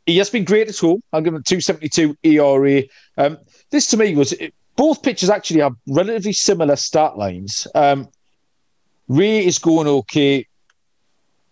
he 0.05 0.17
has 0.17 0.29
been 0.29 0.43
great 0.43 0.67
at 0.67 0.77
home. 0.77 1.01
I'm 1.13 1.23
giving 1.23 1.37
him 1.37 1.43
272 1.43 2.17
ERA. 2.23 2.83
Um, 3.17 3.37
this 3.71 3.87
to 3.87 3.97
me 3.97 4.15
was 4.15 4.33
both 4.75 5.01
pitchers 5.01 5.29
actually 5.29 5.61
have 5.61 5.73
relatively 5.87 6.33
similar 6.33 6.75
start 6.75 7.17
lines. 7.17 7.67
Um, 7.73 8.09
Ray 9.07 9.45
is 9.45 9.59
going 9.59 9.87
okay. 9.87 10.45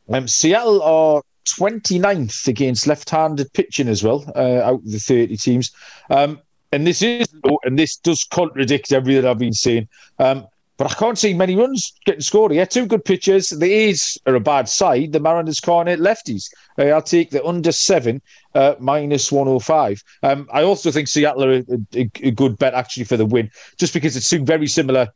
Um, 0.10 0.28
Seattle 0.28 0.82
are 0.82 1.22
29th 1.46 2.48
against 2.48 2.88
left-handed 2.88 3.52
pitching 3.54 3.88
as 3.88 4.04
well, 4.04 4.26
uh, 4.36 4.62
out 4.62 4.76
of 4.76 4.92
the 4.92 5.00
30 5.00 5.38
teams. 5.38 5.72
Um, 6.10 6.42
and 6.72 6.88
this 6.88 7.02
is 7.02 7.28
and 7.64 7.78
this 7.78 7.98
does 7.98 8.24
contradict 8.24 8.94
everything 8.94 9.26
I've 9.26 9.38
been 9.38 9.54
saying. 9.54 9.88
Um, 10.20 10.48
but 10.82 10.92
I 10.92 10.96
can't 10.96 11.20
see 11.20 11.36
many 11.36 11.56
runs 11.56 11.94
getting 12.08 12.22
scored 12.22 12.52
here. 12.52 12.66
Two 12.66 12.88
good 12.88 13.06
pitchers. 13.06 13.50
The 13.50 13.72
A's 13.72 14.18
are 14.26 14.34
a 14.34 14.40
bad 14.40 14.68
side. 14.68 15.12
The 15.12 15.20
Mariners 15.20 15.60
can't 15.60 15.88
hit 15.88 16.00
lefties. 16.00 16.50
Uh, 16.76 16.86
I'll 16.86 17.04
take 17.04 17.30
the 17.30 17.46
under 17.46 17.72
seven 17.72 18.20
uh, 18.56 18.74
minus 18.80 19.32
105. 19.32 20.04
Um, 20.24 20.50
I 20.52 20.64
also 20.64 20.90
think 20.90 21.08
Seattle 21.08 21.44
are 21.44 21.52
a, 21.52 21.64
a, 21.94 22.10
a, 22.24 22.32
good 22.32 22.58
bet 22.58 22.74
actually 22.74 23.04
for 23.04 23.16
the 23.16 23.28
win, 23.28 23.52
just 23.78 23.94
because 23.94 24.16
it's 24.16 24.28
two 24.28 24.44
very 24.44 24.66
similar. 24.66 25.10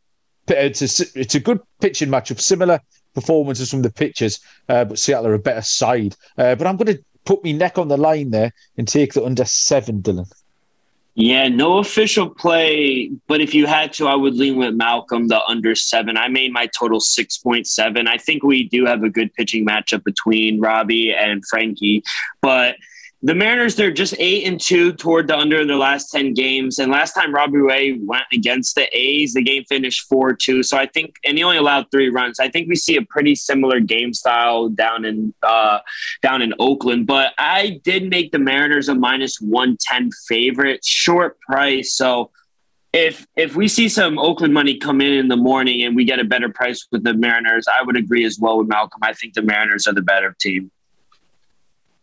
It's 0.49 0.84
a, 0.84 1.19
it's 1.19 1.34
a 1.34 1.39
good 1.39 1.62
pitching 1.82 2.10
matchup, 2.10 2.39
similar 2.39 2.80
performances 3.15 3.71
from 3.71 3.82
the 3.82 3.91
pitchers, 3.91 4.39
uh, 4.69 4.86
but 4.86 4.99
Seattle 4.99 5.30
are 5.30 5.34
a 5.34 5.39
better 5.39 5.63
side. 5.63 6.15
Uh, 6.38 6.54
but 6.54 6.67
I'm 6.67 6.78
going 6.78 6.95
to 6.95 7.04
put 7.23 7.43
my 7.43 7.54
neck 7.54 7.80
on 7.80 7.88
the 7.88 7.97
line 7.97 8.30
there 8.30 8.54
and 8.78 8.88
take 8.88 9.13
the 9.13 9.25
under 9.25 9.45
seven, 9.45 10.04
Dylan. 10.04 10.32
Yeah, 11.17 11.47
no 11.47 11.78
official 11.78 12.30
play, 12.30 13.10
but 13.28 13.39
if 13.39 13.54
you 13.54 13.67
had 13.67 13.93
to, 13.93 14.08
I 14.08 14.15
would 14.15 14.36
lean 14.36 14.58
with 14.58 14.75
Malcolm, 14.75 15.30
the 15.30 15.41
under 15.45 15.73
seven. 15.73 16.17
I 16.17 16.28
made 16.28 16.51
my 16.51 16.67
total 16.67 16.99
6.7. 16.99 18.08
I 18.08 18.17
think 18.17 18.43
we 18.43 18.67
do 18.67 18.86
have 18.86 19.01
a 19.01 19.10
good 19.10 19.34
pitching 19.34 19.65
matchup 19.65 20.04
between 20.04 20.60
Robbie 20.60 21.13
and 21.13 21.41
Frankie, 21.45 22.04
but 22.41 22.75
the 23.21 23.34
Mariners, 23.34 23.75
they're 23.75 23.91
just 23.91 24.13
eight 24.19 24.45
and 24.45 24.60
two 24.60 24.93
toward 24.93 25.28
the 25.28 25.38
under 25.38 25.60
in 25.60 25.67
their 25.67 25.78
last 25.78 26.12
10 26.12 26.34
games. 26.34 26.78
And 26.78 26.91
last 26.91 27.13
time 27.13 27.34
Robbie 27.34 27.58
Ray 27.58 27.93
went 27.93 28.25
against 28.32 28.75
the 28.75 28.88
A's, 28.95 29.34
the 29.34 29.41
game 29.41 29.63
finished 29.63 30.08
4 30.08 30.34
2. 30.34 30.62
So 30.63 30.78
I 30.78 30.86
think, 30.86 31.15
and 31.23 31.38
he 31.38 31.43
only 31.43 31.58
allowed 31.58 31.89
three 31.89 32.10
runs. 32.10 32.39
I 32.39 32.49
think 32.49 32.67
we 32.67 32.75
see 32.75 32.97
a 32.97 33.01
pretty 33.01 33.34
similar 33.34 33.80
game 33.80 34.13
style 34.13 34.69
down 34.69 35.06
in 35.06 35.34
uh, 35.41 35.80
down 36.21 36.41
in 36.41 36.54
Oakland. 36.60 37.08
But 37.08 37.34
I 37.38 37.80
did 37.84 38.10
make 38.10 38.32
the 38.32 38.39
Mariners 38.39 38.89
a 38.89 38.95
minus 38.95 39.39
110 39.39 40.12
favorite, 40.28 40.86
short 40.86 41.39
price. 41.39 41.93
So 41.93 42.32
if 42.93 43.25
if 43.36 43.56
we 43.56 43.67
see 43.67 43.89
some 43.89 44.19
Oakland 44.19 44.54
money 44.54 44.78
come 44.78 45.01
in 45.01 45.13
in 45.13 45.28
the 45.30 45.36
morning 45.36 45.84
and 45.84 45.95
we 45.95 46.06
get 46.06 46.19
a 46.19 46.23
better 46.23 46.49
price 46.49 46.86
with 46.91 47.04
the 47.04 47.13
Mariners, 47.13 47.65
I 47.67 47.84
would 47.84 47.97
agree 47.97 48.23
as 48.23 48.38
well 48.39 48.60
with 48.60 48.67
Malcolm. 48.67 49.01
I 49.04 49.13
think 49.13 49.34
the 49.34 49.41
Mariners 49.41 49.88
are 49.88 49.93
the 49.93 50.01
better 50.01 50.36
team. 50.39 50.71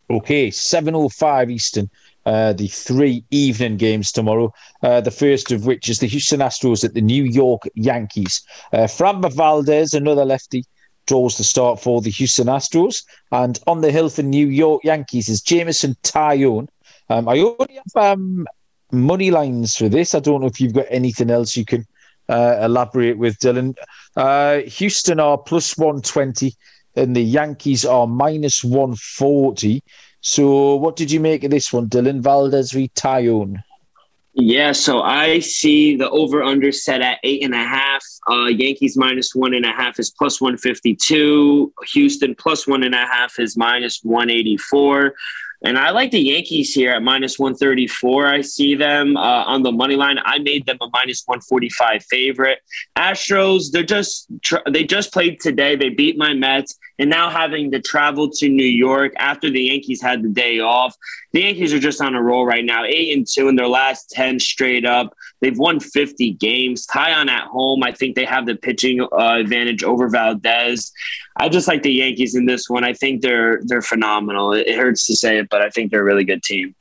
Okay, 0.09 0.49
7.05 0.49 1.51
Eastern. 1.51 1.89
Uh, 2.25 2.53
the 2.53 2.67
three 2.67 3.23
evening 3.31 3.75
games 3.75 4.11
tomorrow. 4.11 4.53
Uh, 4.81 5.01
the 5.01 5.11
first 5.11 5.51
of 5.51 5.65
which 5.65 5.89
is 5.89 5.99
the 5.99 6.07
Houston 6.07 6.39
Astros 6.39 6.85
at 6.85 6.93
the 6.93 7.01
New 7.01 7.23
York 7.23 7.63
Yankees. 7.75 8.41
Uh, 8.71 8.87
Framber 8.87 9.33
Valdez, 9.33 9.93
another 9.93 10.23
lefty, 10.23 10.63
draws 11.05 11.37
the 11.37 11.43
start 11.43 11.81
for 11.81 12.01
the 12.01 12.09
Houston 12.11 12.47
Astros. 12.47 13.03
And 13.31 13.59
on 13.67 13.81
the 13.81 13.91
hill 13.91 14.09
for 14.09 14.23
New 14.23 14.47
York 14.47 14.85
Yankees 14.85 15.27
is 15.27 15.41
Jameson 15.41 15.97
Taillon. 16.03 16.69
Um, 17.09 17.27
I 17.27 17.39
only 17.39 17.79
have 17.95 18.03
um, 18.17 18.47
money 18.91 19.31
lines 19.31 19.75
for 19.75 19.89
this. 19.89 20.15
I 20.15 20.19
don't 20.19 20.41
know 20.41 20.47
if 20.47 20.61
you've 20.61 20.73
got 20.73 20.85
anything 20.89 21.29
else 21.29 21.57
you 21.57 21.65
can 21.65 21.85
uh, 22.29 22.57
elaborate 22.61 23.17
with, 23.17 23.37
Dylan. 23.39 23.75
Uh, 24.15 24.59
Houston 24.59 25.19
are 25.19 25.37
plus 25.37 25.77
120 25.77 26.55
and 26.95 27.15
the 27.15 27.23
Yankees 27.23 27.85
are 27.85 28.07
minus 28.07 28.63
140. 28.63 29.83
So, 30.21 30.75
what 30.75 30.95
did 30.95 31.11
you 31.11 31.19
make 31.19 31.43
of 31.43 31.51
this 31.51 31.73
one, 31.73 31.89
Dylan 31.89 32.21
Valdez 32.21 32.71
v? 32.71 32.89
Yeah, 34.35 34.71
so 34.71 35.01
I 35.01 35.39
see 35.39 35.95
the 35.95 36.09
over 36.09 36.41
under 36.41 36.71
set 36.71 37.01
at 37.01 37.19
eight 37.23 37.43
and 37.43 37.53
a 37.53 37.63
half. 37.63 38.03
Uh, 38.27 38.45
Yankees 38.45 38.97
minus 38.97 39.35
one 39.35 39.53
and 39.53 39.65
a 39.65 39.71
half 39.71 39.99
is 39.99 40.09
plus 40.09 40.41
152. 40.41 41.71
Houston 41.93 42.33
plus 42.33 42.65
one 42.65 42.83
and 42.83 42.95
a 42.95 43.05
half 43.05 43.37
is 43.37 43.55
minus 43.55 43.99
184. 44.01 45.13
And 45.63 45.77
I 45.77 45.91
like 45.91 46.11
the 46.11 46.19
Yankees 46.19 46.73
here 46.73 46.91
at 46.91 47.01
minus 47.01 47.39
134. 47.39 48.27
I 48.27 48.41
see 48.41 48.75
them 48.75 49.15
uh, 49.15 49.43
on 49.45 49.63
the 49.63 49.71
money 49.71 49.95
line. 49.95 50.17
I 50.25 50.39
made 50.39 50.65
them 50.65 50.77
a 50.81 50.87
minus 50.91 51.23
145 51.25 52.03
favorite. 52.05 52.59
Astros, 52.97 53.71
they're 53.71 53.83
just 53.83 54.27
they 54.69 54.83
just 54.83 55.13
played 55.13 55.39
today. 55.39 55.75
They 55.77 55.89
beat 55.89 56.17
my 56.17 56.33
Mets, 56.33 56.77
and 56.99 57.09
now 57.09 57.29
having 57.29 57.71
to 57.71 57.81
travel 57.81 58.29
to 58.29 58.49
New 58.49 58.65
York 58.65 59.13
after 59.17 59.49
the 59.49 59.63
Yankees 59.63 60.01
had 60.01 60.21
the 60.21 60.29
day 60.29 60.59
off. 60.59 60.95
The 61.31 61.41
Yankees 61.41 61.73
are 61.73 61.79
just 61.79 62.01
on 62.01 62.15
a 62.15 62.21
roll 62.21 62.45
right 62.45 62.63
now, 62.63 62.83
eight 62.85 63.15
and 63.15 63.27
two 63.27 63.47
in 63.47 63.55
their 63.55 63.67
last 63.67 64.11
10 64.11 64.39
straight 64.39 64.85
up. 64.85 65.15
They've 65.41 65.57
won 65.57 65.79
50 65.79 66.31
games. 66.33 66.85
Taillon 66.85 67.29
at 67.29 67.47
home, 67.47 67.83
I 67.83 67.91
think 67.91 68.15
they 68.15 68.25
have 68.25 68.45
the 68.45 68.55
pitching 68.55 69.01
uh, 69.01 69.37
advantage 69.39 69.83
over 69.83 70.07
Valdez. 70.07 70.91
I 71.37 71.49
just 71.49 71.67
like 71.67 71.83
the 71.83 71.91
Yankees 71.91 72.35
in 72.35 72.45
this 72.45 72.69
one. 72.69 72.83
I 72.83 72.93
think 72.93 73.21
they're 73.21 73.59
they're 73.63 73.81
phenomenal. 73.81 74.53
It 74.53 74.75
hurts 74.75 75.07
to 75.07 75.15
say 75.15 75.39
it, 75.39 75.49
but 75.49 75.61
I 75.61 75.69
think 75.69 75.91
they're 75.91 76.01
a 76.01 76.03
really 76.03 76.23
good 76.23 76.43
team. 76.43 76.75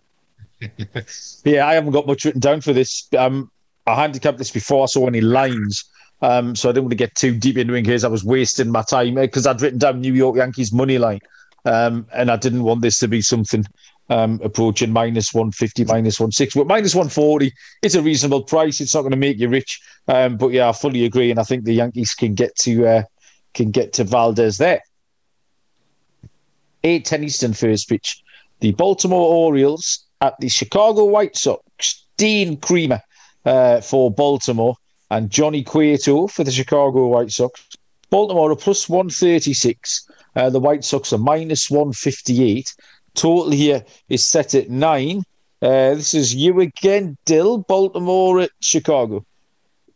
yeah, 1.45 1.67
I 1.67 1.75
haven't 1.75 1.93
got 1.93 2.07
much 2.07 2.25
written 2.25 2.41
down 2.41 2.61
for 2.61 2.73
this. 2.73 3.09
Um, 3.19 3.51
I 3.87 3.95
handicapped 3.95 4.39
this 4.39 4.51
before 4.51 4.83
I 4.85 4.87
saw 4.87 5.07
any 5.07 5.21
lines. 5.21 5.85
Um, 6.23 6.55
so 6.55 6.69
I 6.69 6.73
didn't 6.73 6.85
want 6.85 6.93
to 6.93 6.97
get 6.97 7.15
too 7.17 7.37
deep 7.37 7.59
into 7.59 7.75
it 7.75 7.79
in 7.79 7.85
case 7.85 8.05
I 8.05 8.09
was 8.09 8.25
wasting 8.25 8.71
my 8.71 8.83
time 8.83 9.17
because 9.17 9.47
I'd 9.47 9.61
written 9.61 9.81
down 9.81 10.01
New 10.01 10.15
York 10.15 10.37
Yankees 10.37 10.73
money 10.73 10.99
line. 10.99 11.21
Um, 11.65 12.07
and 12.13 12.31
I 12.31 12.37
didn't 12.37 12.63
want 12.63 12.83
this 12.83 12.99
to 13.01 13.09
be 13.09 13.23
something 13.23 13.65
um, 14.09 14.41
approaching 14.43 14.93
minus 14.93 15.35
150, 15.35 15.85
minus 15.85 16.21
160. 16.21 16.61
But 16.61 16.69
minus 16.69 16.95
140 16.95 17.53
is 17.83 17.95
a 17.95 18.03
reasonable 18.03 18.45
price. 18.45 18.81
It's 18.81 18.95
not 18.95 19.03
going 19.03 19.13
to 19.13 19.17
make 19.17 19.39
you 19.39 19.49
rich. 19.49 19.81
Um, 20.09 20.37
but 20.37 20.49
yeah, 20.49 20.69
I 20.69 20.73
fully 20.73 21.05
agree. 21.05 21.31
And 21.31 21.41
I 21.41 21.45
think 21.45 21.65
the 21.65 21.75
Yankees 21.75 22.15
can 22.15 22.35
get 22.35 22.55
to 22.57 22.87
uh, 22.87 23.03
can 23.55 23.71
get 23.71 23.93
to 23.95 24.05
Valdez 24.05 24.59
there. 24.59 24.83
8 26.85 27.05
10 27.05 27.25
Eastern 27.25 27.53
first 27.53 27.89
pitch. 27.89 28.23
The 28.61 28.73
Baltimore 28.73 29.35
Orioles 29.35 30.07
at 30.21 30.39
the 30.41 30.49
Chicago 30.49 31.05
White 31.05 31.37
Sox. 31.37 32.07
Dean 32.17 32.57
Kremer 32.59 33.01
uh, 33.45 33.81
for 33.81 34.11
Baltimore 34.11 34.77
and 35.13 35.29
Johnny 35.29 35.63
Cueto 35.63 36.27
for 36.27 36.43
the 36.43 36.51
Chicago 36.51 37.07
White 37.07 37.31
Sox. 37.31 37.69
Baltimore 38.09 38.51
are 38.51 38.57
plus 38.57 38.89
136. 38.89 40.09
Uh, 40.35 40.49
the 40.49 40.59
White 40.59 40.85
Sox 40.85 41.13
are 41.13 41.19
minus 41.19 41.71
158. 41.71 42.75
Total 43.15 43.51
here 43.51 43.85
is 44.09 44.25
set 44.25 44.55
at 44.55 44.71
nine. 44.71 45.23
Uh, 45.61 45.95
this 45.95 46.15
is 46.15 46.35
you 46.35 46.59
again, 46.61 47.19
Dill. 47.27 47.59
Baltimore 47.59 48.41
at 48.41 48.51
Chicago. 48.61 49.27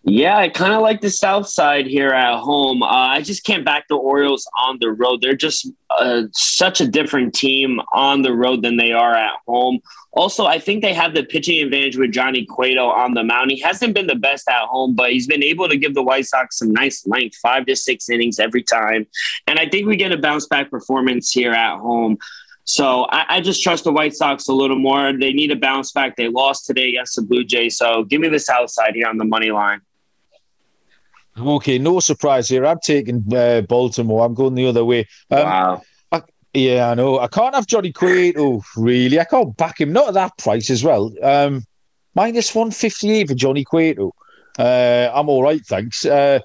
Yeah, 0.09 0.39
I 0.39 0.49
kind 0.49 0.73
of 0.73 0.83
like 0.83 1.01
the 1.01 1.11
South 1.11 1.49
Side 1.49 1.89
here 1.89 2.11
at 2.11 2.39
home. 2.39 2.81
Uh, 2.81 2.87
I 2.87 3.23
just 3.23 3.43
can't 3.43 3.65
back 3.65 3.89
the 3.89 3.97
Orioles 3.97 4.49
on 4.57 4.79
the 4.81 4.93
road. 4.93 5.21
They're 5.21 5.35
just 5.35 5.69
uh, 5.99 6.23
such 6.33 6.81
a 6.81 6.87
different 6.87 7.35
team 7.35 7.81
on 7.93 8.23
the 8.23 8.33
road 8.33 8.63
than 8.63 8.77
they 8.77 8.93
are 8.93 9.17
at 9.17 9.33
home. 9.49 9.81
Also, 10.13 10.47
I 10.47 10.61
think 10.61 10.83
they 10.83 10.95
have 10.95 11.13
the 11.13 11.25
pitching 11.25 11.61
advantage 11.61 11.97
with 11.97 12.13
Johnny 12.13 12.47
Cueto 12.47 12.87
on 12.87 13.15
the 13.15 13.25
mound. 13.25 13.51
He 13.51 13.59
hasn't 13.59 13.95
been 13.95 14.07
the 14.07 14.15
best 14.15 14.49
at 14.49 14.69
home, 14.69 14.95
but 14.95 15.11
he's 15.11 15.27
been 15.27 15.43
able 15.43 15.69
to 15.69 15.77
give 15.77 15.95
the 15.95 16.05
White 16.05 16.27
Sox 16.27 16.59
some 16.59 16.71
nice 16.71 17.05
length, 17.05 17.35
five 17.39 17.67
to 17.67 17.75
six 17.75 18.09
innings 18.09 18.39
every 18.39 18.63
time. 18.63 19.09
And 19.49 19.59
I 19.59 19.69
think 19.69 19.89
we 19.89 19.97
get 19.97 20.13
a 20.13 20.19
bounce 20.19 20.47
back 20.47 20.71
performance 20.71 21.33
here 21.33 21.51
at 21.51 21.79
home. 21.79 22.19
So 22.63 23.07
I, 23.11 23.37
I, 23.37 23.41
just 23.41 23.63
trust 23.63 23.85
the 23.85 23.93
White 23.93 24.15
Sox 24.15 24.49
a 24.49 24.53
little 24.53 24.79
more. 24.79 25.13
They 25.13 25.33
need 25.33 25.53
a 25.53 25.57
bounce 25.57 25.93
back. 25.93 26.17
They 26.17 26.29
lost 26.29 26.67
today 26.67 26.91
against 26.91 27.17
the 27.17 27.23
Blue 27.23 27.45
Jays. 27.45 27.77
So 27.77 28.05
give 28.05 28.21
me 28.21 28.29
the 28.29 28.41
South 28.41 28.71
Side 28.71 28.95
here 28.95 29.07
on 29.07 29.19
the 29.19 29.25
money 29.25 29.51
line. 29.51 29.81
Okay, 31.39 31.79
no 31.79 32.01
surprise 32.01 32.49
here. 32.49 32.65
I'm 32.67 32.81
taking 32.83 33.25
uh, 33.35 33.61
Baltimore. 33.63 34.25
I'm 34.25 34.35
going 34.35 34.55
the 34.55 34.67
other 34.67 34.85
way. 34.85 35.07
Um, 35.31 35.45
wow. 35.45 35.83
I, 36.13 36.23
yeah, 36.55 36.91
I 36.91 36.95
know. 36.95 37.19
I 37.19 37.29
can't 37.29 37.55
have 37.55 37.67
Johnny 37.67 37.93
Cueto, 37.93 38.63
really. 38.77 39.21
I 39.21 39.25
can't 39.25 39.57
back 39.57 39.81
him. 39.81 39.93
Not 39.93 40.09
at 40.09 40.15
that 40.15 40.39
price 40.39 40.71
as 40.71 40.83
well. 40.83 41.13
Um, 41.23 41.65
minus 42.15 42.55
158 42.55 43.29
for 43.29 43.35
Johnny 43.35 43.65
Cueto. 43.65 44.13
Uh, 44.59 45.11
I'm 45.15 45.29
all 45.29 45.43
right, 45.43 45.65
thanks. 45.67 46.07
Uh, 46.07 46.41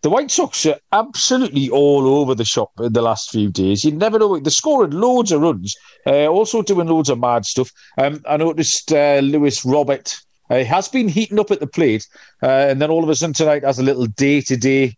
the 0.00 0.10
White 0.10 0.30
Sox 0.30 0.66
are 0.66 0.80
absolutely 0.90 1.70
all 1.70 2.08
over 2.08 2.34
the 2.34 2.44
shop 2.44 2.72
in 2.80 2.92
the 2.92 3.02
last 3.02 3.30
few 3.30 3.50
days. 3.50 3.84
You 3.84 3.92
never 3.92 4.18
know. 4.18 4.38
They're 4.38 4.50
scoring 4.50 4.90
loads 4.90 5.30
of 5.30 5.42
runs, 5.42 5.76
uh, 6.06 6.26
also 6.26 6.62
doing 6.62 6.88
loads 6.88 7.08
of 7.08 7.20
mad 7.20 7.44
stuff. 7.44 7.70
Um, 7.98 8.20
I 8.28 8.36
noticed 8.36 8.92
uh, 8.92 9.20
Luis 9.22 9.64
Robert 9.64 10.18
uh, 10.52 10.64
has 10.64 10.88
been 10.88 11.08
heating 11.08 11.40
up 11.40 11.50
at 11.50 11.60
the 11.60 11.66
plate, 11.66 12.06
uh, 12.42 12.66
and 12.68 12.80
then 12.80 12.90
all 12.90 13.02
of 13.02 13.08
a 13.08 13.14
sudden 13.16 13.32
tonight 13.32 13.64
has 13.64 13.78
a 13.78 13.82
little 13.82 14.06
day 14.06 14.40
to 14.42 14.56
day 14.56 14.96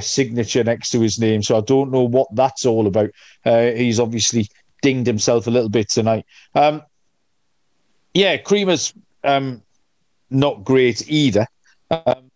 signature 0.00 0.62
next 0.62 0.90
to 0.90 1.00
his 1.00 1.18
name. 1.18 1.42
So 1.42 1.56
I 1.56 1.60
don't 1.60 1.90
know 1.90 2.02
what 2.02 2.28
that's 2.36 2.64
all 2.64 2.86
about. 2.86 3.10
Uh, 3.44 3.72
he's 3.72 3.98
obviously 3.98 4.48
dinged 4.80 5.08
himself 5.08 5.48
a 5.48 5.50
little 5.50 5.68
bit 5.68 5.88
tonight. 5.88 6.24
Um, 6.54 6.82
yeah, 8.14 8.36
Kremer's 8.36 8.94
um, 9.24 9.62
not 10.30 10.62
great 10.62 11.08
either. 11.10 11.46
Um, 11.90 12.30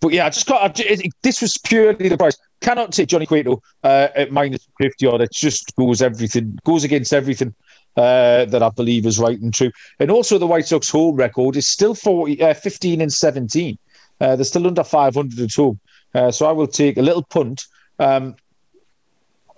but 0.00 0.12
yeah, 0.12 0.26
I 0.26 0.30
just 0.30 0.46
got 0.46 0.78
this 1.22 1.40
was 1.40 1.56
purely 1.56 2.08
the 2.08 2.18
price. 2.18 2.36
Cannot 2.60 2.92
take 2.92 3.08
Johnny 3.08 3.26
Cueto 3.26 3.62
uh, 3.82 4.08
at 4.14 4.32
minus 4.32 4.68
fifty 4.78 5.06
odd. 5.06 5.22
It 5.22 5.32
just 5.32 5.74
goes 5.76 6.02
everything 6.02 6.58
goes 6.64 6.84
against 6.84 7.14
everything 7.14 7.54
uh, 7.96 8.44
that 8.46 8.62
I 8.62 8.70
believe 8.70 9.06
is 9.06 9.18
right 9.18 9.40
and 9.40 9.52
true. 9.52 9.70
And 9.98 10.10
also 10.10 10.38
the 10.38 10.46
White 10.46 10.66
Sox 10.66 10.90
home 10.90 11.16
record 11.16 11.56
is 11.56 11.68
still 11.68 11.94
40, 11.94 12.42
uh, 12.42 12.54
15 12.54 13.00
and 13.00 13.12
seventeen. 13.12 13.78
Uh, 14.20 14.36
they're 14.36 14.44
still 14.44 14.66
under 14.66 14.84
five 14.84 15.14
hundred 15.14 15.40
at 15.40 15.54
home. 15.54 15.78
Uh, 16.14 16.30
so 16.30 16.46
I 16.46 16.52
will 16.52 16.66
take 16.66 16.96
a 16.96 17.02
little 17.02 17.24
punt 17.24 17.64
um, 17.98 18.36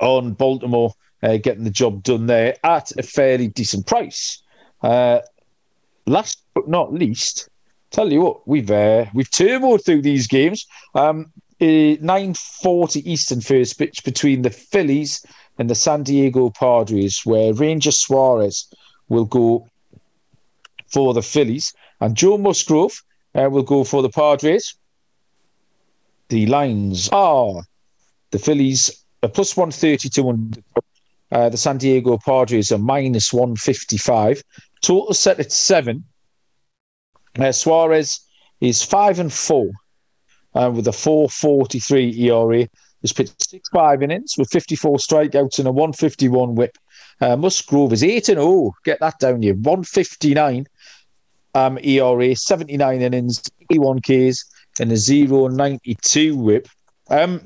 on 0.00 0.32
Baltimore 0.32 0.92
uh, 1.22 1.36
getting 1.36 1.64
the 1.64 1.70
job 1.70 2.02
done 2.02 2.26
there 2.26 2.56
at 2.64 2.92
a 2.98 3.02
fairly 3.02 3.48
decent 3.48 3.86
price. 3.86 4.42
last 4.82 6.42
but 6.54 6.68
not 6.68 6.92
least, 6.92 7.48
tell 7.90 8.10
you 8.10 8.22
what, 8.22 8.46
we've 8.48 8.70
uh, 8.70 9.06
we've 9.14 9.30
turboed 9.30 9.84
through 9.84 10.02
these 10.02 10.26
games. 10.26 10.66
Um, 10.94 11.32
nine 11.60 12.34
forty 12.34 13.10
Eastern 13.10 13.40
first 13.40 13.78
pitch 13.78 14.04
between 14.04 14.42
the 14.42 14.50
Phillies 14.50 15.24
and 15.58 15.70
the 15.70 15.74
San 15.74 16.02
Diego 16.02 16.50
Padres, 16.50 17.24
where 17.24 17.54
Ranger 17.54 17.92
Suarez 17.92 18.66
will 19.08 19.24
go 19.24 19.68
for 20.88 21.14
the 21.14 21.22
Phillies, 21.22 21.72
and 22.00 22.16
Joe 22.16 22.38
Musgrove 22.38 23.02
uh, 23.34 23.48
will 23.50 23.62
go 23.62 23.84
for 23.84 24.02
the 24.02 24.10
Padres. 24.10 24.74
The 26.28 26.46
lines 26.46 27.08
are 27.10 27.62
the 28.30 28.38
Phillies 28.38 29.04
are 29.22 29.28
plus 29.28 29.56
one 29.56 29.70
thirty 29.70 30.08
two 30.08 30.50
uh, 31.32 31.48
the 31.48 31.56
San 31.56 31.78
Diego 31.78 32.18
Padres 32.18 32.70
are 32.70 32.78
minus 32.78 33.32
155. 33.32 34.42
Total 34.82 35.14
set 35.14 35.40
at 35.40 35.50
seven. 35.50 36.04
Uh, 37.38 37.52
Suarez 37.52 38.20
is 38.60 38.82
five 38.82 39.18
and 39.18 39.32
four 39.32 39.70
uh, 40.54 40.70
with 40.72 40.86
a 40.86 40.92
4.43 40.92 42.16
ERA. 42.18 42.68
He's 43.02 43.12
pitched 43.12 43.48
six 43.48 43.68
five 43.68 44.02
innings 44.02 44.34
with 44.38 44.50
54 44.50 44.96
strikeouts 44.96 45.58
and 45.58 45.68
a 45.68 45.72
151 45.72 46.54
whip. 46.54 46.76
Uh, 47.20 47.36
Musgrove 47.36 47.92
is 47.92 48.02
8 48.02 48.30
and 48.30 48.38
0. 48.38 48.72
Get 48.84 49.00
that 49.00 49.18
down 49.18 49.42
here. 49.42 49.54
159 49.54 50.66
um, 51.54 51.78
ERA, 51.82 52.36
79 52.36 53.00
innings, 53.00 53.42
81 53.70 54.00
Ks, 54.00 54.44
and 54.80 54.92
a 54.92 54.94
0.92 54.94 56.36
whip. 56.36 56.68
Um, 57.08 57.40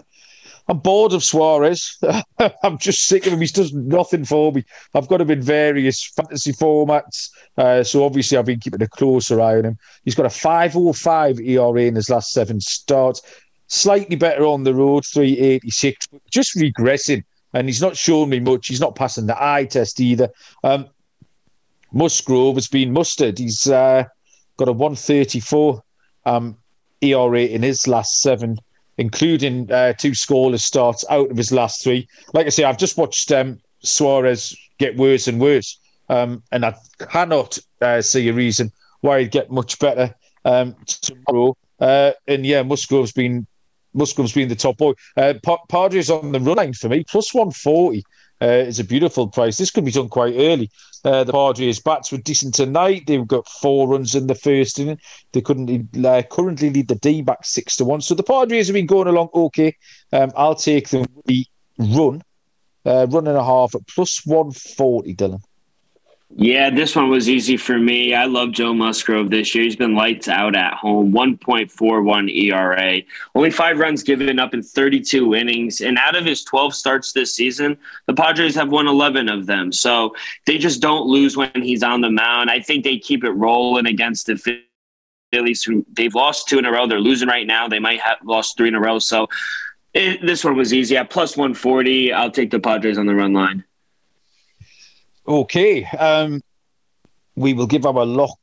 I'm 0.68 0.78
bored 0.78 1.12
of 1.12 1.24
Suarez. 1.24 1.98
I'm 2.62 2.78
just 2.78 3.06
sick 3.06 3.26
of 3.26 3.32
him. 3.32 3.40
He's 3.40 3.50
does 3.50 3.72
nothing 3.72 4.24
for 4.24 4.52
me. 4.52 4.64
I've 4.94 5.08
got 5.08 5.20
him 5.20 5.30
in 5.30 5.42
various 5.42 6.04
fantasy 6.04 6.52
formats. 6.52 7.28
Uh, 7.56 7.82
so 7.82 8.04
obviously, 8.04 8.38
I've 8.38 8.44
been 8.44 8.60
keeping 8.60 8.82
a 8.82 8.88
closer 8.88 9.40
eye 9.40 9.58
on 9.58 9.64
him. 9.64 9.78
He's 10.04 10.14
got 10.14 10.26
a 10.26 10.30
505 10.30 11.40
ERA 11.40 11.82
in 11.82 11.96
his 11.96 12.08
last 12.08 12.30
seven 12.30 12.60
starts. 12.60 13.20
Slightly 13.72 14.16
better 14.16 14.44
on 14.44 14.64
the 14.64 14.74
road, 14.74 15.06
386, 15.06 16.08
but 16.08 16.20
just 16.30 16.56
regressing. 16.56 17.24
And 17.54 17.68
he's 17.68 17.80
not 17.80 17.96
showing 17.96 18.28
me 18.28 18.40
much. 18.40 18.66
He's 18.68 18.80
not 18.80 18.94
passing 18.94 19.26
the 19.26 19.42
eye 19.42 19.64
test 19.64 20.00
either. 20.00 20.28
Um, 20.62 20.88
Musgrove 21.92 22.56
has 22.56 22.68
been 22.68 22.92
mustered. 22.92 23.38
He's 23.38 23.66
uh, 23.68 24.04
got 24.56 24.68
a 24.68 24.72
134 24.72 25.82
um, 26.26 26.56
ERA 27.00 27.40
in 27.40 27.62
his 27.62 27.88
last 27.88 28.20
seven 28.20 28.58
including 29.00 29.72
uh, 29.72 29.94
two 29.94 30.10
scoreless 30.10 30.60
starts 30.60 31.06
out 31.08 31.30
of 31.30 31.36
his 31.36 31.50
last 31.50 31.82
three. 31.82 32.06
Like 32.34 32.44
I 32.44 32.50
say, 32.50 32.64
I've 32.64 32.76
just 32.76 32.98
watched 32.98 33.32
um, 33.32 33.58
Suarez 33.82 34.54
get 34.76 34.94
worse 34.96 35.26
and 35.26 35.40
worse, 35.40 35.80
um, 36.10 36.42
and 36.52 36.66
I 36.66 36.74
cannot 36.98 37.58
uh, 37.80 38.02
see 38.02 38.28
a 38.28 38.34
reason 38.34 38.70
why 39.00 39.20
he'd 39.20 39.30
get 39.30 39.50
much 39.50 39.78
better 39.78 40.14
um, 40.44 40.76
tomorrow. 40.84 41.56
Uh, 41.80 42.12
and 42.28 42.44
yeah, 42.44 42.62
Musgrove's 42.62 43.12
been 43.12 43.46
Musgrove's 43.94 44.32
been 44.32 44.48
the 44.48 44.54
top 44.54 44.78
boy. 44.78 44.92
Uh, 45.16 45.34
Padres 45.68 46.10
on 46.10 46.32
the 46.32 46.40
run 46.40 46.56
line 46.56 46.72
for 46.72 46.88
me, 46.88 47.04
plus 47.04 47.34
140 47.34 48.02
uh, 48.42 48.46
is 48.46 48.78
a 48.78 48.84
beautiful 48.84 49.28
price. 49.28 49.58
This 49.58 49.70
could 49.70 49.84
be 49.84 49.90
done 49.90 50.08
quite 50.08 50.34
early. 50.36 50.70
Uh, 51.04 51.24
the 51.24 51.32
Padres 51.32 51.80
bats 51.80 52.12
were 52.12 52.18
decent 52.18 52.54
tonight. 52.54 53.04
They've 53.06 53.26
got 53.26 53.48
four 53.48 53.88
runs 53.88 54.14
in 54.14 54.26
the 54.26 54.34
first 54.34 54.78
inning. 54.78 54.98
They 55.32 55.40
couldn't 55.40 56.04
uh, 56.04 56.22
currently 56.30 56.70
lead 56.70 56.88
the 56.88 56.94
D 56.96 57.22
back 57.22 57.44
six 57.44 57.76
to 57.76 57.84
one. 57.84 58.00
So 58.00 58.14
the 58.14 58.22
Padres 58.22 58.68
have 58.68 58.74
been 58.74 58.86
going 58.86 59.08
along 59.08 59.30
okay. 59.34 59.76
Um, 60.12 60.30
I'll 60.36 60.54
take 60.54 60.90
the 60.90 61.46
run, 61.78 62.22
uh, 62.84 63.06
run 63.08 63.26
and 63.26 63.36
a 63.36 63.44
half 63.44 63.74
at 63.74 63.86
plus 63.86 64.24
140, 64.26 65.14
Dylan. 65.14 65.40
Yeah, 66.36 66.70
this 66.70 66.94
one 66.94 67.10
was 67.10 67.28
easy 67.28 67.56
for 67.56 67.76
me. 67.76 68.14
I 68.14 68.26
love 68.26 68.52
Joe 68.52 68.72
Musgrove 68.72 69.30
this 69.30 69.52
year. 69.52 69.64
He's 69.64 69.74
been 69.74 69.96
lights 69.96 70.28
out 70.28 70.54
at 70.54 70.74
home, 70.74 71.12
1.41 71.12 72.32
ERA, 72.32 73.02
only 73.34 73.50
five 73.50 73.78
runs 73.78 74.04
given 74.04 74.38
up 74.38 74.54
in 74.54 74.62
32 74.62 75.34
innings. 75.34 75.80
And 75.80 75.98
out 75.98 76.14
of 76.14 76.24
his 76.24 76.44
12 76.44 76.72
starts 76.74 77.12
this 77.12 77.34
season, 77.34 77.76
the 78.06 78.14
Padres 78.14 78.54
have 78.54 78.70
won 78.70 78.86
11 78.86 79.28
of 79.28 79.46
them. 79.46 79.72
So 79.72 80.14
they 80.46 80.56
just 80.56 80.80
don't 80.80 81.08
lose 81.08 81.36
when 81.36 81.50
he's 81.54 81.82
on 81.82 82.00
the 82.00 82.10
mound. 82.10 82.48
I 82.48 82.60
think 82.60 82.84
they 82.84 82.98
keep 82.98 83.24
it 83.24 83.32
rolling 83.32 83.86
against 83.86 84.26
the 84.26 84.62
Phillies, 85.32 85.64
who 85.64 85.84
they've 85.92 86.14
lost 86.14 86.48
two 86.48 86.60
in 86.60 86.64
a 86.64 86.70
row. 86.70 86.86
They're 86.86 87.00
losing 87.00 87.28
right 87.28 87.46
now. 87.46 87.66
They 87.66 87.80
might 87.80 88.00
have 88.00 88.18
lost 88.24 88.56
three 88.56 88.68
in 88.68 88.76
a 88.76 88.80
row. 88.80 89.00
So 89.00 89.28
it, 89.94 90.24
this 90.24 90.44
one 90.44 90.56
was 90.56 90.72
easy. 90.72 90.96
At 90.96 91.10
plus 91.10 91.36
140, 91.36 92.12
I'll 92.12 92.30
take 92.30 92.52
the 92.52 92.60
Padres 92.60 92.98
on 92.98 93.06
the 93.06 93.16
run 93.16 93.32
line. 93.32 93.64
Okay. 95.30 95.84
Um, 95.84 96.42
we 97.36 97.54
will 97.54 97.68
give 97.68 97.86
our 97.86 98.04
lock 98.04 98.36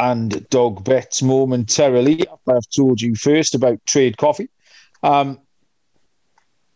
and 0.00 0.46
dog 0.50 0.82
bets 0.82 1.22
momentarily. 1.22 2.24
I've 2.48 2.68
told 2.74 3.00
you 3.00 3.14
first 3.14 3.54
about 3.54 3.78
Trade 3.86 4.16
Coffee. 4.16 4.48
Um, 5.04 5.38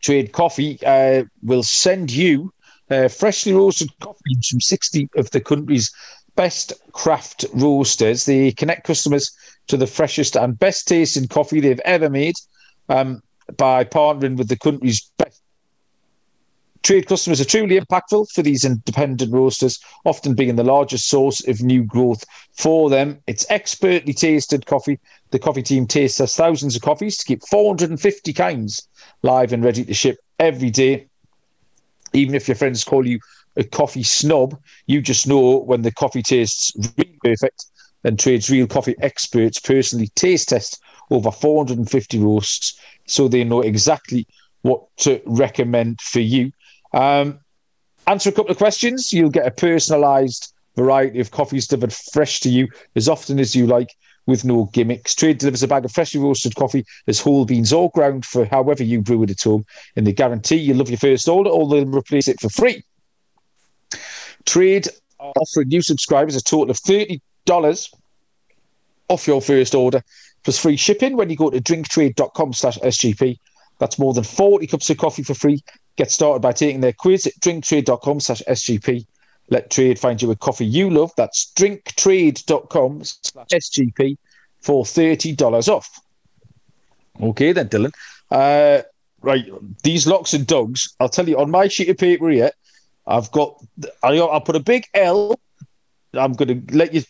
Trade 0.00 0.30
Coffee 0.30 0.78
uh, 0.86 1.24
will 1.42 1.64
send 1.64 2.12
you 2.12 2.52
uh, 2.88 3.08
freshly 3.08 3.52
roasted 3.52 3.90
coffee 3.98 4.36
from 4.48 4.60
60 4.60 5.08
of 5.16 5.28
the 5.32 5.40
country's 5.40 5.92
best 6.36 6.72
craft 6.92 7.44
roasters. 7.52 8.26
They 8.26 8.52
connect 8.52 8.86
customers 8.86 9.32
to 9.66 9.76
the 9.76 9.88
freshest 9.88 10.36
and 10.36 10.56
best 10.56 10.86
tasting 10.86 11.26
coffee 11.26 11.58
they've 11.58 11.80
ever 11.80 12.08
made 12.08 12.36
um, 12.88 13.22
by 13.56 13.82
partnering 13.82 14.36
with 14.36 14.46
the 14.46 14.56
country's 14.56 15.10
best. 15.18 15.42
Trade 16.82 17.06
customers 17.06 17.40
are 17.40 17.44
truly 17.44 17.78
impactful 17.78 18.30
for 18.30 18.42
these 18.42 18.64
independent 18.64 19.32
roasters, 19.32 19.78
often 20.04 20.34
being 20.34 20.56
the 20.56 20.64
largest 20.64 21.08
source 21.08 21.46
of 21.46 21.60
new 21.60 21.82
growth 21.84 22.24
for 22.56 22.88
them. 22.88 23.20
It's 23.26 23.46
expertly 23.50 24.14
tasted 24.14 24.64
coffee. 24.66 24.98
The 25.30 25.38
coffee 25.38 25.62
team 25.62 25.86
tastes 25.86 26.36
thousands 26.36 26.76
of 26.76 26.82
coffees 26.82 27.18
to 27.18 27.26
keep 27.26 27.42
450 27.46 28.32
kinds 28.32 28.88
live 29.22 29.52
and 29.52 29.64
ready 29.64 29.84
to 29.84 29.94
ship 29.94 30.18
every 30.38 30.70
day. 30.70 31.08
Even 32.12 32.34
if 32.34 32.48
your 32.48 32.54
friends 32.54 32.84
call 32.84 33.06
you 33.06 33.18
a 33.56 33.64
coffee 33.64 34.04
snob, 34.04 34.58
you 34.86 35.02
just 35.02 35.26
know 35.26 35.58
when 35.58 35.82
the 35.82 35.92
coffee 35.92 36.22
tastes 36.22 36.72
really 36.96 37.18
perfect. 37.22 37.66
And 38.04 38.18
Trade's 38.18 38.48
real 38.48 38.66
coffee 38.66 38.94
experts 39.00 39.58
personally 39.58 40.08
taste 40.14 40.50
test 40.50 40.80
over 41.10 41.30
450 41.30 42.18
roasts 42.18 42.78
so 43.06 43.26
they 43.26 43.44
know 43.44 43.60
exactly 43.60 44.26
what 44.62 44.84
to 44.98 45.20
recommend 45.26 46.00
for 46.00 46.20
you. 46.20 46.52
Um, 46.92 47.40
answer 48.06 48.30
a 48.30 48.32
couple 48.32 48.50
of 48.50 48.58
questions. 48.58 49.12
You'll 49.12 49.30
get 49.30 49.46
a 49.46 49.50
personalised 49.50 50.52
variety 50.76 51.20
of 51.20 51.30
coffees 51.30 51.66
delivered 51.66 51.92
fresh 51.92 52.40
to 52.40 52.48
you 52.48 52.68
as 52.94 53.08
often 53.08 53.38
as 53.38 53.54
you 53.54 53.66
like 53.66 53.94
with 54.26 54.44
no 54.44 54.66
gimmicks. 54.66 55.14
Trade 55.14 55.38
delivers 55.38 55.62
a 55.62 55.68
bag 55.68 55.84
of 55.84 55.92
freshly 55.92 56.20
roasted 56.20 56.54
coffee 56.54 56.84
as 57.06 57.20
whole 57.20 57.44
beans 57.44 57.72
or 57.72 57.90
ground 57.90 58.24
for 58.24 58.44
however 58.44 58.84
you 58.84 59.00
brew 59.00 59.22
it 59.22 59.30
at 59.30 59.42
home. 59.42 59.64
And 59.96 60.06
they 60.06 60.12
guarantee 60.12 60.56
you'll 60.56 60.76
love 60.76 60.90
your 60.90 60.98
first 60.98 61.28
order 61.28 61.50
or 61.50 61.66
they'll 61.66 61.86
replace 61.86 62.28
it 62.28 62.40
for 62.40 62.50
free. 62.50 62.84
Trade 64.44 64.88
offering 65.18 65.68
new 65.68 65.82
subscribers 65.82 66.36
a 66.36 66.42
total 66.42 66.70
of 66.70 66.78
$30 66.78 67.20
off 69.08 69.26
your 69.26 69.40
first 69.40 69.74
order 69.74 70.02
plus 70.44 70.58
free 70.58 70.76
shipping 70.76 71.16
when 71.16 71.30
you 71.30 71.36
go 71.36 71.50
to 71.50 71.60
drinktrade.com 71.60 72.52
slash 72.52 72.78
SGP. 72.78 73.38
That's 73.78 73.98
more 73.98 74.12
than 74.12 74.24
40 74.24 74.66
cups 74.66 74.90
of 74.90 74.98
coffee 74.98 75.22
for 75.22 75.34
free. 75.34 75.62
Get 75.96 76.10
started 76.10 76.40
by 76.40 76.52
taking 76.52 76.80
their 76.80 76.92
quiz 76.92 77.26
at 77.26 77.34
drinktrade.com 77.40 78.20
slash 78.20 78.42
SGP. 78.48 79.06
Let 79.50 79.70
trade 79.70 79.98
find 79.98 80.20
you 80.20 80.30
a 80.30 80.36
coffee 80.36 80.66
you 80.66 80.90
love. 80.90 81.12
That's 81.16 81.52
drinktrade.com 81.56 83.04
slash 83.04 83.48
SGP 83.48 84.18
for 84.60 84.84
$30 84.84 85.68
off. 85.68 86.00
Okay, 87.20 87.52
then, 87.52 87.68
Dylan. 87.68 87.92
Uh, 88.30 88.82
right, 89.22 89.46
these 89.82 90.06
locks 90.06 90.34
and 90.34 90.46
dogs, 90.46 90.94
I'll 91.00 91.08
tell 91.08 91.28
you 91.28 91.38
on 91.38 91.50
my 91.50 91.68
sheet 91.68 91.88
of 91.88 91.98
paper 91.98 92.28
here, 92.28 92.52
I've 93.06 93.30
got, 93.32 93.60
I, 94.02 94.18
I'll 94.18 94.40
put 94.40 94.56
a 94.56 94.60
big 94.60 94.84
L. 94.94 95.38
I'm 96.14 96.34
going 96.34 96.66
to 96.66 96.76
let 96.76 96.92
you 96.92 97.02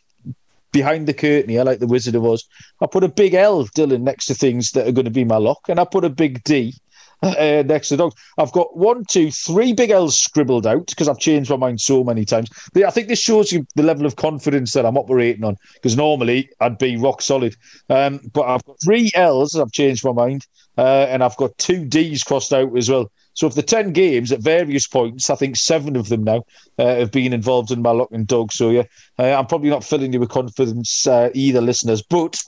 behind 0.78 1.08
the 1.08 1.12
curtain 1.12 1.50
here, 1.50 1.64
like 1.64 1.80
the 1.80 1.88
Wizard 1.88 2.14
of 2.14 2.24
Oz. 2.24 2.44
I 2.80 2.86
put 2.86 3.02
a 3.02 3.08
big 3.08 3.34
L, 3.34 3.64
Dylan, 3.64 4.02
next 4.02 4.26
to 4.26 4.34
things 4.34 4.70
that 4.72 4.86
are 4.86 4.92
going 4.92 5.06
to 5.06 5.10
be 5.10 5.24
my 5.24 5.36
lock, 5.36 5.68
and 5.68 5.80
I 5.80 5.84
put 5.84 6.04
a 6.04 6.08
big 6.08 6.44
D 6.44 6.72
uh, 7.24 7.64
next 7.66 7.88
to 7.88 7.96
dogs. 7.96 8.14
I've 8.38 8.52
got 8.52 8.76
one, 8.76 9.04
two, 9.04 9.32
three 9.32 9.72
big 9.72 9.90
L's 9.90 10.16
scribbled 10.16 10.68
out 10.68 10.86
because 10.86 11.08
I've 11.08 11.18
changed 11.18 11.50
my 11.50 11.56
mind 11.56 11.80
so 11.80 12.04
many 12.04 12.24
times. 12.24 12.48
I 12.76 12.90
think 12.90 13.08
this 13.08 13.18
shows 13.20 13.50
you 13.50 13.66
the 13.74 13.82
level 13.82 14.06
of 14.06 14.14
confidence 14.14 14.72
that 14.74 14.86
I'm 14.86 14.96
operating 14.96 15.42
on 15.42 15.56
because 15.74 15.96
normally 15.96 16.48
I'd 16.60 16.78
be 16.78 16.96
rock 16.96 17.20
solid. 17.20 17.56
Um, 17.90 18.20
but 18.32 18.42
I've 18.42 18.64
got 18.64 18.76
three 18.84 19.10
L's, 19.16 19.56
I've 19.56 19.72
changed 19.72 20.04
my 20.04 20.12
mind, 20.12 20.46
uh, 20.76 21.06
and 21.08 21.24
I've 21.24 21.36
got 21.38 21.58
two 21.58 21.84
D's 21.84 22.22
crossed 22.22 22.52
out 22.52 22.76
as 22.76 22.88
well. 22.88 23.10
So 23.38 23.46
of 23.46 23.54
the 23.54 23.62
10 23.62 23.92
games 23.92 24.32
at 24.32 24.40
various 24.40 24.88
points, 24.88 25.30
I 25.30 25.36
think 25.36 25.54
seven 25.54 25.94
of 25.94 26.08
them 26.08 26.24
now 26.24 26.44
uh, 26.76 26.96
have 26.96 27.12
been 27.12 27.32
involved 27.32 27.70
in 27.70 27.82
my 27.82 27.92
lock 27.92 28.08
and 28.10 28.26
dog. 28.26 28.50
So, 28.50 28.70
yeah, 28.70 28.82
uh, 29.16 29.32
I'm 29.32 29.46
probably 29.46 29.70
not 29.70 29.84
filling 29.84 30.12
you 30.12 30.18
with 30.18 30.30
confidence 30.30 31.06
uh, 31.06 31.30
either, 31.34 31.60
listeners, 31.60 32.02
but 32.02 32.42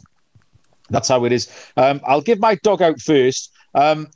that's 0.88 1.06
how 1.06 1.24
it 1.26 1.30
is. 1.30 1.48
Um, 1.76 2.00
I'll 2.08 2.20
give 2.20 2.40
my 2.40 2.56
dog 2.56 2.82
out 2.82 3.00
first. 3.00 3.52
Um, 3.72 4.08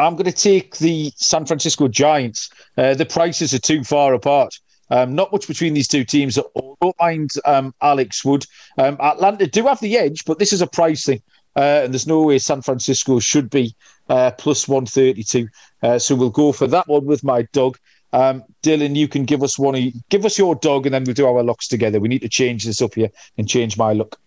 I'm 0.00 0.14
going 0.14 0.24
to 0.24 0.32
take 0.32 0.78
the 0.78 1.12
San 1.14 1.46
Francisco 1.46 1.86
Giants. 1.86 2.50
Uh, 2.76 2.94
the 2.94 3.06
prices 3.06 3.54
are 3.54 3.60
too 3.60 3.84
far 3.84 4.12
apart. 4.12 4.58
Um, 4.90 5.14
not 5.14 5.30
much 5.30 5.46
between 5.46 5.74
these 5.74 5.86
two 5.86 6.04
teams. 6.04 6.36
I 6.38 6.42
don't 6.80 6.96
mind 6.98 7.30
um, 7.44 7.72
Alex 7.80 8.24
Wood. 8.24 8.46
Um, 8.78 8.96
Atlanta 8.98 9.46
do 9.46 9.64
have 9.68 9.80
the 9.80 9.96
edge, 9.96 10.24
but 10.24 10.40
this 10.40 10.52
is 10.52 10.60
a 10.60 10.66
price 10.66 11.04
thing. 11.04 11.22
Uh, 11.56 11.82
and 11.84 11.94
there's 11.94 12.06
no 12.06 12.22
way 12.22 12.38
San 12.38 12.62
Francisco 12.62 13.18
should 13.18 13.48
be 13.48 13.74
uh, 14.08 14.30
plus 14.32 14.68
132. 14.68 15.48
Uh, 15.82 15.98
so 15.98 16.14
we'll 16.14 16.30
go 16.30 16.52
for 16.52 16.66
that 16.66 16.86
one 16.86 17.06
with 17.06 17.24
my 17.24 17.42
dog. 17.52 17.78
Um, 18.12 18.44
Dylan, 18.62 18.94
you 18.94 19.08
can 19.08 19.24
give 19.24 19.42
us 19.42 19.58
one. 19.58 19.92
Give 20.10 20.24
us 20.24 20.38
your 20.38 20.54
dog, 20.54 20.86
and 20.86 20.94
then 20.94 21.04
we'll 21.04 21.14
do 21.14 21.26
our 21.26 21.42
locks 21.42 21.68
together. 21.68 22.00
We 22.00 22.08
need 22.08 22.22
to 22.22 22.28
change 22.28 22.64
this 22.64 22.80
up 22.80 22.94
here 22.94 23.10
and 23.36 23.48
change 23.48 23.76
my 23.76 23.92
look. 23.92 24.18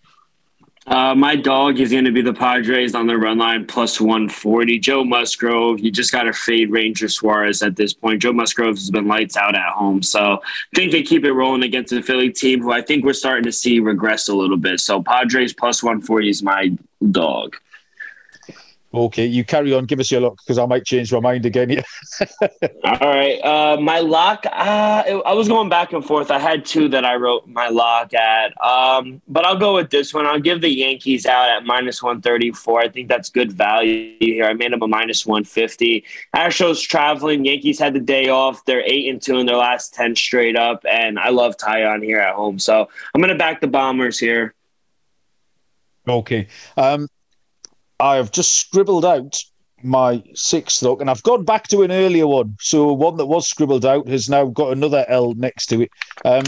Uh, 0.89 1.13
my 1.13 1.35
dog 1.35 1.79
is 1.79 1.91
going 1.91 2.03
to 2.03 2.11
be 2.11 2.23
the 2.23 2.33
Padres 2.33 2.95
on 2.95 3.05
the 3.05 3.15
run 3.15 3.37
line 3.37 3.63
plus 3.67 4.01
140. 4.01 4.79
Joe 4.79 5.03
Musgrove, 5.03 5.79
you 5.79 5.91
just 5.91 6.11
got 6.11 6.23
to 6.23 6.33
fade 6.33 6.71
Ranger 6.71 7.07
Suarez 7.07 7.61
at 7.61 7.75
this 7.75 7.93
point. 7.93 8.23
Joe 8.23 8.33
Musgrove 8.33 8.75
has 8.75 8.89
been 8.89 9.07
lights 9.07 9.37
out 9.37 9.53
at 9.53 9.69
home. 9.69 10.01
So 10.01 10.41
I 10.41 10.75
think 10.75 10.91
they 10.91 11.03
keep 11.03 11.25
it 11.25 11.33
rolling 11.33 11.61
against 11.61 11.93
the 11.93 12.01
Philly 12.01 12.31
team, 12.31 12.63
who 12.63 12.71
I 12.71 12.81
think 12.81 13.05
we're 13.05 13.13
starting 13.13 13.43
to 13.43 13.51
see 13.51 13.79
regress 13.79 14.29
a 14.29 14.33
little 14.33 14.57
bit. 14.57 14.79
So 14.79 15.03
Padres 15.03 15.53
plus 15.53 15.83
140 15.83 16.27
is 16.27 16.41
my 16.41 16.75
dog. 17.11 17.55
Okay, 18.91 19.25
you 19.25 19.45
carry 19.45 19.71
on. 19.71 19.85
Give 19.85 19.99
us 19.99 20.09
your 20.09 20.21
lock 20.21 20.37
because 20.37 20.57
I 20.57 20.65
might 20.65 20.83
change 20.83 21.13
my 21.13 21.19
mind 21.19 21.45
again. 21.45 21.83
All 22.83 22.97
right, 23.01 23.39
uh, 23.43 23.77
my 23.79 23.99
lock. 23.99 24.47
Uh, 24.47 25.21
I 25.25 25.33
was 25.33 25.47
going 25.47 25.69
back 25.69 25.93
and 25.93 26.03
forth. 26.03 26.31
I 26.31 26.39
had 26.39 26.65
two 26.65 26.89
that 26.89 27.05
I 27.05 27.15
wrote 27.15 27.47
my 27.47 27.69
lock 27.69 28.15
at, 28.15 28.51
um, 28.65 29.21
but 29.27 29.45
I'll 29.45 29.59
go 29.59 29.75
with 29.75 29.91
this 29.91 30.11
one. 30.11 30.25
I'll 30.25 30.39
give 30.39 30.61
the 30.61 30.69
Yankees 30.69 31.27
out 31.27 31.49
at 31.49 31.65
minus 31.65 32.01
one 32.01 32.19
thirty 32.19 32.51
four. 32.51 32.79
I 32.81 32.89
think 32.89 33.09
that's 33.09 33.29
good 33.29 33.51
value 33.51 34.15
here. 34.19 34.45
I 34.45 34.53
made 34.53 34.71
them 34.71 34.81
a 34.81 34.87
minus 34.87 35.23
one 35.23 35.43
fifty. 35.43 36.03
Astros 36.35 36.87
traveling. 36.87 37.45
Yankees 37.45 37.77
had 37.77 37.93
the 37.93 37.99
day 37.99 38.29
off. 38.29 38.65
They're 38.65 38.83
eight 38.83 39.07
and 39.07 39.21
two 39.21 39.37
in 39.37 39.45
their 39.45 39.57
last 39.57 39.93
ten 39.93 40.15
straight 40.15 40.55
up, 40.55 40.83
and 40.89 41.19
I 41.19 41.29
love 41.29 41.57
Taillon 41.57 42.03
here 42.03 42.19
at 42.19 42.33
home. 42.33 42.57
So 42.57 42.89
I'm 43.13 43.21
going 43.21 43.29
to 43.29 43.37
back 43.37 43.61
the 43.61 43.67
Bombers 43.67 44.17
here. 44.17 44.55
Okay. 46.07 46.47
Um, 46.75 47.07
I 47.99 48.15
have 48.15 48.31
just 48.31 48.55
scribbled 48.55 49.05
out 49.05 49.37
my 49.83 50.23
sixth 50.33 50.81
look, 50.81 51.01
and 51.01 51.09
I've 51.09 51.23
gone 51.23 51.45
back 51.45 51.67
to 51.69 51.83
an 51.83 51.91
earlier 51.91 52.27
one. 52.27 52.55
So 52.59 52.91
one 52.93 53.17
that 53.17 53.25
was 53.25 53.47
scribbled 53.47 53.85
out 53.85 54.07
has 54.07 54.29
now 54.29 54.45
got 54.45 54.71
another 54.71 55.05
L 55.07 55.33
next 55.35 55.67
to 55.67 55.81
it. 55.81 55.91
Um, 56.25 56.43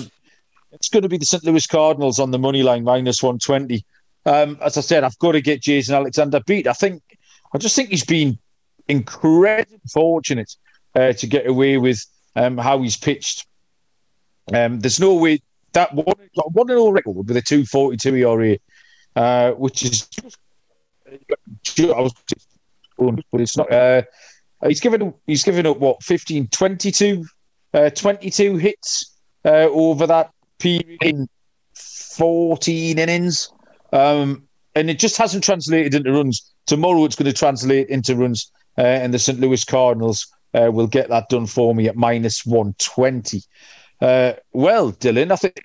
it's 0.72 0.90
going 0.90 1.04
to 1.04 1.10
be 1.10 1.18
the 1.18 1.26
St. 1.26 1.44
Louis 1.44 1.68
Cardinals 1.68 2.20
on 2.20 2.32
the 2.32 2.40
money 2.40 2.64
line 2.64 2.84
minus 2.84 3.22
one 3.22 3.40
twenty. 3.40 3.86
Um, 4.26 4.58
as 4.62 4.78
I 4.78 4.82
said, 4.82 5.04
I've 5.04 5.18
got 5.20 5.34
to 5.34 5.42
get 5.42 5.62
Jason 5.62 5.96
Alexander 5.96 6.40
beat. 6.46 6.68
I 6.68 6.74
think 6.74 7.02
I 7.54 7.58
just 7.58 7.76
think 7.76 7.90
he's 7.90 8.06
been 8.06 8.38
incredibly 8.88 9.80
fortunate 9.92 10.56
uh, 10.96 11.14
to 11.14 11.28
get 11.28 11.48
away 11.48 11.78
with 11.78 12.06
um, 12.36 12.58
how 12.58 12.82
he's 12.82 12.98
pitched. 12.98 13.46
Um, 14.54 14.80
there's 14.80 15.00
no 15.00 15.16
way 15.16 15.42
that 15.74 15.94
one 15.94 16.16
one 16.34 16.70
and 16.70 16.80
all 16.80 16.94
record 16.94 17.28
with 17.28 17.36
a 17.36 17.42
two 17.42 17.66
forty 17.66 17.98
two 17.98 18.16
ERA, 18.16 18.58
uh, 19.16 19.52
which 19.52 19.84
is 19.84 20.08
just 20.08 20.38
I 21.12 22.02
was, 22.02 22.14
but 22.98 23.42
it's 23.42 23.58
not. 23.58 23.72
Uh, 23.72 24.04
he's 24.68 24.80
given 24.80 25.14
he's 25.28 25.44
given 25.44 25.66
up 25.66 25.80
what 25.80 26.02
15, 26.04 26.48
22, 26.48 27.26
uh, 27.74 27.90
22 27.90 28.58
hits 28.58 29.18
uh, 29.46 29.68
over 29.72 30.08
that 30.08 30.32
period 30.60 30.98
in 31.02 31.28
fourteen 31.74 33.00
innings, 33.00 33.52
um, 33.94 34.44
and 34.76 34.90
it 34.90 35.00
just 35.00 35.18
hasn't 35.18 35.44
translated 35.44 35.94
into 35.94 36.12
runs. 36.12 36.54
Tomorrow 36.68 37.06
it's 37.06 37.16
going 37.16 37.32
to 37.32 37.38
translate 37.38 37.90
into 37.90 38.16
runs, 38.16 38.52
uh, 38.78 38.82
and 38.82 39.14
the 39.14 39.20
St. 39.20 39.40
Louis 39.40 39.64
Cardinals 39.64 40.28
uh, 40.54 40.70
will 40.72 40.88
get 40.88 41.10
that 41.10 41.30
done 41.30 41.48
for 41.48 41.74
me 41.74 41.88
at 41.88 41.96
minus 41.96 42.46
one 42.46 42.76
twenty. 42.80 43.42
Uh, 44.00 44.34
well, 44.54 44.92
Dylan, 44.92 45.32
I 45.32 45.36
think 45.36 45.62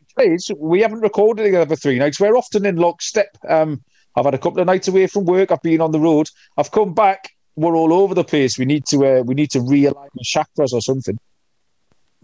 we 0.59 0.81
haven't 0.81 1.01
recorded 1.01 1.45
together 1.45 1.75
for 1.75 1.77
three 1.77 1.99
nights. 1.99 2.21
We're 2.21 2.37
often 2.37 2.67
in 2.67 2.77
lockstep. 2.77 3.37
Um, 3.49 3.83
I've 4.17 4.25
had 4.25 4.35
a 4.35 4.39
couple 4.39 4.61
of 4.61 4.67
nights 4.67 4.89
away 4.89 5.07
from 5.07 5.27
work. 5.27 5.53
I've 5.53 5.63
been 5.63 5.81
on 5.81 5.93
the 5.93 6.01
road. 6.01 6.29
I've 6.57 6.71
come 6.71 6.95
back. 6.95 7.31
We're 7.55 7.77
all 7.77 7.93
over 7.93 8.15
the 8.15 8.25
place. 8.25 8.59
We 8.59 8.65
need 8.65 8.87
to 8.87 9.07
uh, 9.07 9.23
we 9.23 9.35
need 9.35 9.51
to 9.53 9.61
realign 9.61 10.09
the 10.15 10.25
chakras 10.25 10.73
or 10.73 10.81
something. 10.81 11.19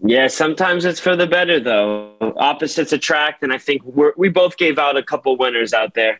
Yeah, 0.05 0.27
sometimes 0.27 0.85
it's 0.85 0.99
for 0.99 1.15
the 1.15 1.27
better 1.27 1.59
though. 1.59 2.13
Opposites 2.37 2.91
attract, 2.91 3.43
and 3.43 3.53
I 3.53 3.57
think 3.57 3.83
we 3.85 4.11
we 4.17 4.29
both 4.29 4.57
gave 4.57 4.77
out 4.77 4.97
a 4.97 5.03
couple 5.03 5.37
winners 5.37 5.73
out 5.73 5.93
there. 5.93 6.19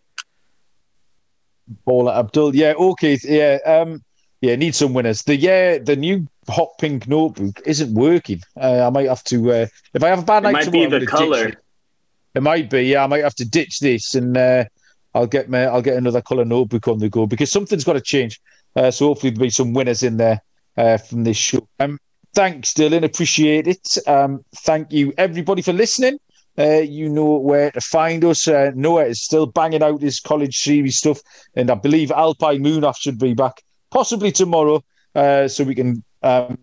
Paula 1.86 2.20
Abdul, 2.20 2.56
yeah, 2.56 2.74
okay, 2.74 3.18
yeah, 3.24 3.58
um, 3.66 4.04
yeah, 4.42 4.56
need 4.56 4.76
some 4.76 4.94
winners. 4.94 5.24
The 5.24 5.36
yeah, 5.36 5.78
the 5.78 5.96
new 5.96 6.28
hot 6.50 6.70
pink 6.80 7.08
notebook 7.08 7.62
isn't 7.66 7.94
working. 7.94 8.42
Uh, 8.60 8.86
I 8.86 8.90
might 8.90 9.08
have 9.08 9.24
to 9.26 9.52
uh, 9.52 9.68
if 9.94 10.04
I 10.04 10.10
have 10.10 10.20
a 10.20 10.26
bad 10.26 10.44
night. 10.44 10.50
It 10.50 10.54
might 10.54 10.64
tomorrow, 10.66 10.90
be 10.90 11.00
the 11.00 11.08
color. 11.08 11.48
It. 11.48 11.58
it. 12.36 12.42
might 12.42 12.70
be. 12.70 12.84
Yeah, 12.84 13.04
I 13.04 13.08
might 13.08 13.24
have 13.24 13.36
to 13.36 13.46
ditch 13.46 13.80
this 13.80 14.16
and 14.16 14.38
uh, 14.38 14.66
I'll 15.14 15.28
get 15.28 15.50
my, 15.50 15.66
I'll 15.66 15.82
get 15.82 15.98
another 15.98 16.22
colour 16.22 16.46
notebook 16.46 16.88
on 16.88 17.00
the 17.00 17.10
go 17.10 17.26
because 17.26 17.52
something's 17.52 17.84
got 17.84 17.94
to 17.94 18.02
change. 18.02 18.40
Uh, 18.76 18.92
so 18.92 19.08
hopefully 19.08 19.30
there'll 19.32 19.46
be 19.46 19.50
some 19.50 19.74
winners 19.74 20.04
in 20.04 20.18
there 20.18 20.42
uh, 20.78 20.98
from 20.98 21.24
this 21.24 21.38
show. 21.38 21.68
Um, 21.80 22.00
thanks, 22.34 22.74
Dylan. 22.74 23.04
Appreciate 23.04 23.68
it. 23.68 23.98
Um, 24.08 24.44
thank 24.58 24.92
you, 24.92 25.14
everybody, 25.18 25.62
for 25.62 25.74
listening. 25.74 26.20
Uh, 26.58 26.82
you 26.82 27.10
know 27.10 27.38
where 27.38 27.72
to 27.72 27.82
find 27.82 28.24
us. 28.24 28.48
Uh, 28.48 28.72
Noah 28.76 29.06
is 29.06 29.24
still 29.24 29.46
banging 29.46 29.82
out 29.82 30.02
his 30.02 30.20
college 30.20 30.58
series 30.58 30.98
stuff, 30.98 31.20
and 31.56 31.70
I 31.72 31.76
believe 31.76 32.12
Alpine 32.12 32.64
Munaf 32.64 32.98
should 32.98 33.18
be 33.18 33.34
back 33.34 33.64
possibly 33.90 34.32
tomorrow, 34.32 34.84
uh, 35.16 35.48
so 35.48 35.64
we 35.64 35.74
can 35.74 36.04
um, 36.22 36.60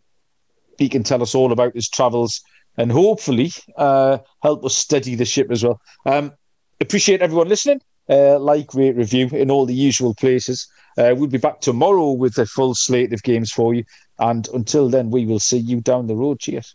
he 0.78 0.88
can 0.88 1.03
tell 1.03 1.22
us 1.22 1.34
all 1.34 1.53
about 1.53 1.74
his 1.74 1.88
travels 1.88 2.40
and 2.76 2.90
hopefully 2.90 3.53
uh, 3.76 4.18
help 4.42 4.64
us 4.64 4.76
steady 4.76 5.14
the 5.14 5.24
ship 5.24 5.51
as 5.51 5.62
well. 5.62 5.80
Um, 6.07 6.32
appreciate 6.80 7.20
everyone 7.20 7.48
listening. 7.48 7.80
Uh, 8.11 8.39
like, 8.39 8.75
rate, 8.75 8.97
review 8.97 9.29
in 9.29 9.51
all 9.51 9.67
the 9.67 9.75
usual 9.75 10.15
places. 10.15 10.67
Uh, 10.99 11.15
we'll 11.17 11.29
be 11.29 11.39
back 11.39 11.61
tomorrow 11.61 12.11
with 12.11 12.37
a 12.39 12.47
full 12.47 12.75
slate 12.75 13.13
of 13.13 13.23
games 13.23 13.53
for 13.53 13.73
you. 13.73 13.85
And 14.19 14.49
until 14.49 14.89
then, 14.89 15.11
we 15.11 15.25
will 15.25 15.39
see 15.39 15.59
you 15.59 15.81
down 15.81 16.09
the 16.09 16.17
road. 16.17 16.41
Cheers. 16.41 16.75